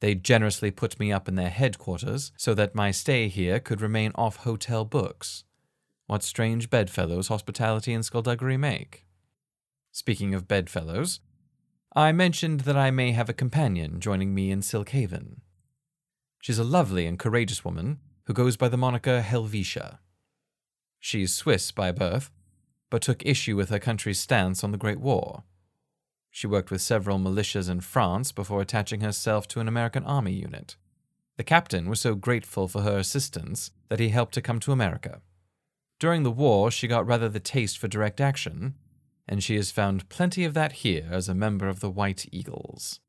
They 0.00 0.14
generously 0.14 0.70
put 0.70 0.98
me 0.98 1.12
up 1.12 1.28
in 1.28 1.34
their 1.34 1.50
headquarters 1.50 2.32
so 2.36 2.54
that 2.54 2.74
my 2.74 2.90
stay 2.90 3.28
here 3.28 3.60
could 3.60 3.80
remain 3.80 4.12
off 4.14 4.36
hotel 4.36 4.84
books. 4.84 5.44
What 6.06 6.22
strange 6.22 6.70
bedfellows 6.70 7.28
hospitality 7.28 7.92
and 7.92 8.04
skullduggery 8.04 8.56
make. 8.56 9.06
Speaking 9.92 10.34
of 10.34 10.48
bedfellows, 10.48 11.20
I 11.94 12.12
mentioned 12.12 12.60
that 12.60 12.76
I 12.76 12.90
may 12.90 13.12
have 13.12 13.28
a 13.28 13.34
companion 13.34 14.00
joining 14.00 14.34
me 14.34 14.50
in 14.50 14.60
Silkhaven. 14.60 15.40
She's 16.40 16.58
a 16.58 16.64
lovely 16.64 17.06
and 17.06 17.18
courageous 17.18 17.64
woman 17.64 17.98
who 18.28 18.34
goes 18.34 18.58
by 18.58 18.68
the 18.68 18.76
moniker 18.76 19.22
Helvetia. 19.22 20.00
She's 21.00 21.34
Swiss 21.34 21.72
by 21.72 21.90
birth, 21.92 22.30
but 22.90 23.00
took 23.00 23.24
issue 23.24 23.56
with 23.56 23.70
her 23.70 23.78
country's 23.78 24.20
stance 24.20 24.62
on 24.62 24.70
the 24.70 24.76
Great 24.76 25.00
War. 25.00 25.44
She 26.30 26.46
worked 26.46 26.70
with 26.70 26.82
several 26.82 27.18
militias 27.18 27.70
in 27.70 27.80
France 27.80 28.30
before 28.30 28.60
attaching 28.60 29.00
herself 29.00 29.48
to 29.48 29.60
an 29.60 29.66
American 29.66 30.04
Army 30.04 30.32
unit. 30.32 30.76
The 31.38 31.42
captain 31.42 31.88
was 31.88 32.00
so 32.00 32.14
grateful 32.14 32.68
for 32.68 32.82
her 32.82 32.98
assistance 32.98 33.70
that 33.88 33.98
he 33.98 34.10
helped 34.10 34.34
her 34.34 34.42
come 34.42 34.60
to 34.60 34.72
America. 34.72 35.22
During 35.98 36.22
the 36.22 36.30
war, 36.30 36.70
she 36.70 36.86
got 36.86 37.06
rather 37.06 37.30
the 37.30 37.40
taste 37.40 37.78
for 37.78 37.88
direct 37.88 38.20
action, 38.20 38.74
and 39.26 39.42
she 39.42 39.56
has 39.56 39.70
found 39.70 40.10
plenty 40.10 40.44
of 40.44 40.52
that 40.52 40.72
here 40.72 41.08
as 41.10 41.30
a 41.30 41.34
member 41.34 41.66
of 41.66 41.80
the 41.80 41.90
White 41.90 42.26
Eagles. 42.30 43.00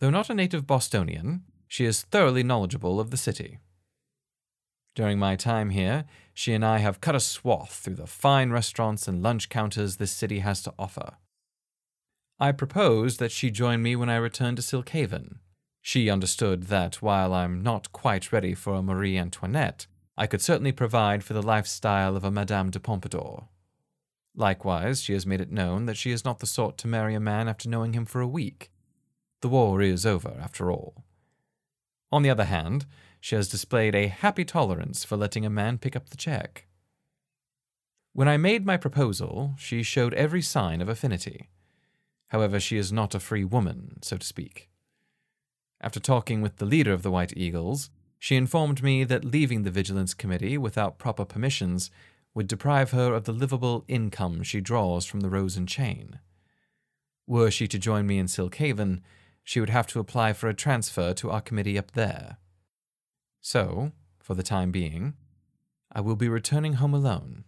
Though 0.00 0.10
not 0.10 0.28
a 0.28 0.34
native 0.34 0.66
Bostonian, 0.66 1.44
she 1.66 1.86
is 1.86 2.02
thoroughly 2.02 2.42
knowledgeable 2.42 3.00
of 3.00 3.10
the 3.10 3.16
city. 3.16 3.60
During 4.94 5.18
my 5.18 5.36
time 5.36 5.70
here, 5.70 6.04
she 6.34 6.54
and 6.54 6.64
I 6.64 6.78
have 6.78 7.00
cut 7.00 7.14
a 7.14 7.20
swath 7.20 7.72
through 7.72 7.96
the 7.96 8.06
fine 8.06 8.50
restaurants 8.50 9.08
and 9.08 9.22
lunch 9.22 9.48
counters 9.48 9.96
this 9.96 10.12
city 10.12 10.40
has 10.40 10.62
to 10.62 10.74
offer. 10.78 11.16
I 12.40 12.52
proposed 12.52 13.18
that 13.18 13.32
she 13.32 13.50
join 13.50 13.82
me 13.82 13.96
when 13.96 14.08
I 14.08 14.16
returned 14.16 14.58
to 14.58 14.62
Silkhaven. 14.62 15.38
She 15.80 16.10
understood 16.10 16.64
that 16.64 17.02
while 17.02 17.32
I'm 17.32 17.62
not 17.62 17.92
quite 17.92 18.32
ready 18.32 18.54
for 18.54 18.74
a 18.74 18.82
Marie 18.82 19.18
Antoinette, 19.18 19.86
I 20.16 20.26
could 20.26 20.42
certainly 20.42 20.72
provide 20.72 21.24
for 21.24 21.32
the 21.32 21.42
lifestyle 21.42 22.16
of 22.16 22.24
a 22.24 22.30
Madame 22.30 22.70
de 22.70 22.80
Pompadour. 22.80 23.48
Likewise, 24.34 25.00
she 25.02 25.12
has 25.14 25.26
made 25.26 25.40
it 25.40 25.50
known 25.50 25.86
that 25.86 25.96
she 25.96 26.12
is 26.12 26.24
not 26.24 26.38
the 26.38 26.46
sort 26.46 26.78
to 26.78 26.86
marry 26.86 27.14
a 27.14 27.20
man 27.20 27.48
after 27.48 27.68
knowing 27.68 27.92
him 27.92 28.04
for 28.04 28.20
a 28.20 28.28
week. 28.28 28.70
The 29.40 29.48
war 29.48 29.80
is 29.80 30.06
over, 30.06 30.36
after 30.40 30.70
all. 30.70 31.04
On 32.12 32.22
the 32.22 32.30
other 32.30 32.44
hand, 32.44 32.86
she 33.20 33.34
has 33.34 33.48
displayed 33.48 33.94
a 33.94 34.08
happy 34.08 34.44
tolerance 34.44 35.04
for 35.04 35.16
letting 35.16 35.44
a 35.44 35.50
man 35.50 35.78
pick 35.78 35.96
up 35.96 36.10
the 36.10 36.16
check. 36.16 36.66
When 38.12 38.28
I 38.28 38.36
made 38.36 38.66
my 38.66 38.76
proposal, 38.76 39.54
she 39.58 39.82
showed 39.82 40.14
every 40.14 40.42
sign 40.42 40.80
of 40.80 40.88
affinity. 40.88 41.48
However, 42.28 42.58
she 42.58 42.76
is 42.76 42.92
not 42.92 43.14
a 43.14 43.20
free 43.20 43.44
woman, 43.44 43.98
so 44.02 44.16
to 44.16 44.26
speak. 44.26 44.68
After 45.80 46.00
talking 46.00 46.42
with 46.42 46.56
the 46.56 46.66
leader 46.66 46.92
of 46.92 47.02
the 47.02 47.10
White 47.10 47.36
Eagles, 47.36 47.90
she 48.18 48.36
informed 48.36 48.82
me 48.82 49.04
that 49.04 49.24
leaving 49.24 49.62
the 49.62 49.70
Vigilance 49.70 50.14
Committee 50.14 50.58
without 50.58 50.98
proper 50.98 51.24
permissions 51.24 51.90
would 52.34 52.48
deprive 52.48 52.90
her 52.90 53.14
of 53.14 53.24
the 53.24 53.32
livable 53.32 53.84
income 53.88 54.42
she 54.42 54.60
draws 54.60 55.06
from 55.06 55.20
the 55.20 55.30
Rose 55.30 55.56
and 55.56 55.68
Chain. 55.68 56.18
Were 57.26 57.50
she 57.50 57.68
to 57.68 57.78
join 57.78 58.06
me 58.06 58.18
in 58.18 58.26
Silkhaven, 58.26 59.02
she 59.44 59.60
would 59.60 59.70
have 59.70 59.86
to 59.88 60.00
apply 60.00 60.32
for 60.32 60.48
a 60.48 60.54
transfer 60.54 61.14
to 61.14 61.30
our 61.30 61.40
committee 61.40 61.78
up 61.78 61.92
there. 61.92 62.38
So, 63.40 63.92
for 64.18 64.34
the 64.34 64.42
time 64.42 64.70
being, 64.70 65.14
I 65.92 66.00
will 66.00 66.16
be 66.16 66.28
returning 66.28 66.74
home 66.74 66.94
alone. 66.94 67.44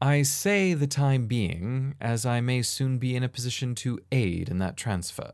I 0.00 0.22
say 0.22 0.74
the 0.74 0.86
time 0.86 1.26
being, 1.26 1.94
as 2.00 2.26
I 2.26 2.42
may 2.42 2.60
soon 2.60 2.98
be 2.98 3.16
in 3.16 3.22
a 3.22 3.28
position 3.28 3.74
to 3.76 3.98
aid 4.12 4.50
in 4.50 4.58
that 4.58 4.76
transfer. 4.76 5.32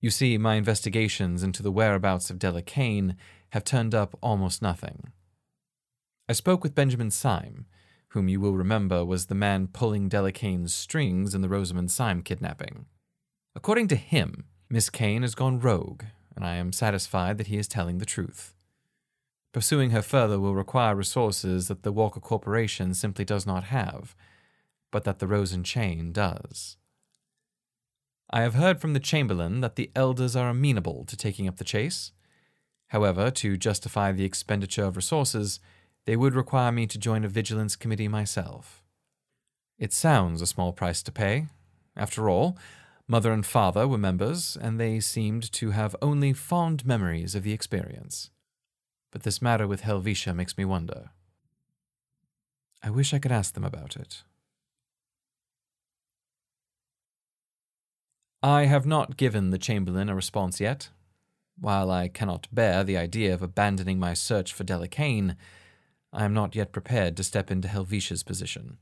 You 0.00 0.10
see, 0.10 0.38
my 0.38 0.54
investigations 0.54 1.42
into 1.42 1.62
the 1.62 1.72
whereabouts 1.72 2.30
of 2.30 2.38
Della 2.38 2.62
Kane 2.62 3.16
have 3.50 3.64
turned 3.64 3.94
up 3.94 4.16
almost 4.22 4.62
nothing. 4.62 5.12
I 6.28 6.32
spoke 6.32 6.62
with 6.62 6.76
Benjamin 6.76 7.10
Syme, 7.10 7.66
whom 8.08 8.28
you 8.28 8.40
will 8.40 8.54
remember 8.54 9.04
was 9.04 9.26
the 9.26 9.34
man 9.34 9.66
pulling 9.66 10.08
Della 10.08 10.30
Kane's 10.30 10.72
strings 10.72 11.34
in 11.34 11.42
the 11.42 11.48
Rosamund 11.48 11.90
Syme 11.90 12.22
kidnapping. 12.22 12.86
According 13.56 13.88
to 13.88 13.96
him, 13.96 14.44
Miss 14.68 14.88
Kane 14.88 15.22
has 15.22 15.34
gone 15.34 15.58
rogue, 15.58 16.04
and 16.40 16.48
I 16.48 16.54
am 16.54 16.72
satisfied 16.72 17.36
that 17.36 17.48
he 17.48 17.58
is 17.58 17.68
telling 17.68 17.98
the 17.98 18.06
truth. 18.06 18.54
Pursuing 19.52 19.90
her 19.90 20.00
further 20.00 20.40
will 20.40 20.54
require 20.54 20.94
resources 20.94 21.68
that 21.68 21.82
the 21.82 21.92
Walker 21.92 22.18
Corporation 22.18 22.94
simply 22.94 23.26
does 23.26 23.46
not 23.46 23.64
have, 23.64 24.16
but 24.90 25.04
that 25.04 25.18
the 25.18 25.26
Rose 25.26 25.52
and 25.52 25.66
Chain 25.66 26.12
does. 26.12 26.78
I 28.30 28.40
have 28.40 28.54
heard 28.54 28.80
from 28.80 28.94
the 28.94 29.00
Chamberlain 29.00 29.60
that 29.60 29.76
the 29.76 29.90
elders 29.94 30.34
are 30.34 30.48
amenable 30.48 31.04
to 31.08 31.16
taking 31.16 31.46
up 31.46 31.58
the 31.58 31.64
chase. 31.64 32.10
However, 32.88 33.30
to 33.32 33.58
justify 33.58 34.10
the 34.10 34.24
expenditure 34.24 34.84
of 34.84 34.96
resources, 34.96 35.60
they 36.06 36.16
would 36.16 36.34
require 36.34 36.72
me 36.72 36.86
to 36.86 36.98
join 36.98 37.22
a 37.22 37.28
vigilance 37.28 37.76
committee 37.76 38.08
myself. 38.08 38.82
It 39.78 39.92
sounds 39.92 40.40
a 40.40 40.46
small 40.46 40.72
price 40.72 41.02
to 41.02 41.12
pay. 41.12 41.48
After 41.94 42.30
all, 42.30 42.56
mother 43.10 43.32
and 43.32 43.44
father 43.44 43.86
were 43.86 43.98
members, 43.98 44.56
and 44.60 44.80
they 44.80 45.00
seemed 45.00 45.52
to 45.52 45.72
have 45.72 45.94
only 46.00 46.32
fond 46.32 46.86
memories 46.86 47.34
of 47.34 47.42
the 47.42 47.52
experience 47.52 48.30
but 49.10 49.22
this 49.22 49.42
matter 49.42 49.66
with 49.66 49.82
Helvetia 49.82 50.34
makes 50.34 50.56
me 50.56 50.64
wonder. 50.64 51.10
I 52.82 52.90
wish 52.90 53.12
I 53.12 53.18
could 53.18 53.32
ask 53.32 53.54
them 53.54 53.64
about 53.64 53.96
it. 53.96 54.22
I 58.42 58.64
have 58.64 58.86
not 58.86 59.18
given 59.18 59.50
the 59.50 59.58
Chamberlain 59.58 60.08
a 60.08 60.14
response 60.14 60.60
yet. 60.60 60.88
While 61.58 61.90
I 61.90 62.08
cannot 62.08 62.48
bear 62.50 62.82
the 62.84 62.96
idea 62.96 63.34
of 63.34 63.42
abandoning 63.42 63.98
my 63.98 64.14
search 64.14 64.54
for 64.54 64.64
Della 64.64 64.88
Kane, 64.88 65.36
I 66.10 66.24
am 66.24 66.32
not 66.32 66.54
yet 66.54 66.72
prepared 66.72 67.18
to 67.18 67.24
step 67.24 67.50
into 67.50 67.68
Helvetia's 67.68 68.22
position. 68.22 68.78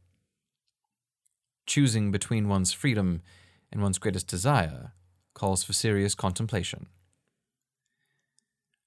Choosing 1.67 2.13
between 2.13 2.49
one's 2.49 2.73
freedom 2.73 3.23
and 3.71 3.83
one's 3.83 3.99
greatest 3.99 4.27
desire 4.27 4.93
calls 5.35 5.63
for 5.63 5.73
serious 5.73 6.15
contemplation. 6.15 6.87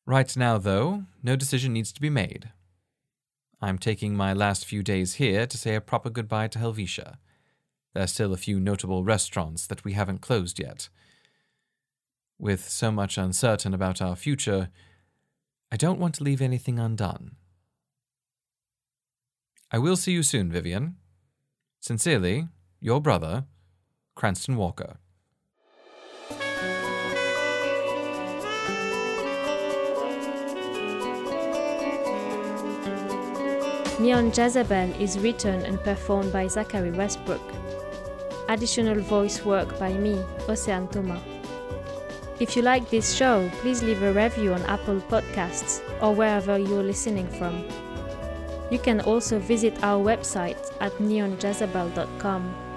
Right 0.05 0.35
now, 0.35 0.57
though, 0.57 1.03
no 1.23 1.35
decision 1.35 1.73
needs 1.73 1.93
to 1.93 2.01
be 2.01 2.09
made. 2.09 2.49
I'm 3.61 3.77
taking 3.77 4.15
my 4.15 4.33
last 4.33 4.65
few 4.65 4.81
days 4.81 5.15
here 5.15 5.45
to 5.45 5.57
say 5.57 5.75
a 5.75 5.81
proper 5.81 6.09
goodbye 6.09 6.47
to 6.49 6.59
Helvetia. 6.59 7.19
There's 7.93 8.11
still 8.11 8.33
a 8.33 8.37
few 8.37 8.59
notable 8.59 9.03
restaurants 9.03 9.67
that 9.67 9.83
we 9.83 9.93
haven't 9.93 10.21
closed 10.21 10.59
yet. 10.59 10.89
With 12.39 12.67
so 12.67 12.91
much 12.91 13.17
uncertain 13.17 13.73
about 13.73 14.01
our 14.01 14.15
future, 14.15 14.69
I 15.71 15.77
don't 15.77 15.99
want 15.99 16.15
to 16.15 16.23
leave 16.23 16.41
anything 16.41 16.79
undone. 16.79 17.35
I 19.71 19.77
will 19.77 19.95
see 19.95 20.11
you 20.11 20.23
soon, 20.23 20.51
Vivian. 20.51 20.95
Sincerely, 21.79 22.47
your 22.79 22.99
brother, 22.99 23.45
Cranston 24.21 24.55
Walker. 24.55 24.97
Neon 33.99 34.31
Jezebel 34.31 34.93
is 35.01 35.17
written 35.17 35.65
and 35.65 35.81
performed 35.81 36.31
by 36.31 36.45
Zachary 36.45 36.91
Westbrook. 36.91 37.41
Additional 38.47 38.99
voice 38.99 39.43
work 39.43 39.79
by 39.79 39.91
me, 39.93 40.23
Ocean. 40.47 40.88
If 42.39 42.55
you 42.55 42.62
like 42.62 42.91
this 42.91 43.15
show, 43.15 43.49
please 43.62 43.81
leave 43.81 44.03
a 44.03 44.13
review 44.13 44.53
on 44.53 44.62
Apple 44.65 45.01
Podcasts 45.10 45.81
or 45.99 46.13
wherever 46.13 46.60
you're 46.60 46.84
listening 46.84 47.27
from. 47.39 47.65
You 48.69 48.77
can 48.77 49.01
also 49.01 49.39
visit 49.39 49.84
our 49.84 49.99
website 49.99 50.71
at 50.79 50.91
neonjezebel.com 50.99 52.70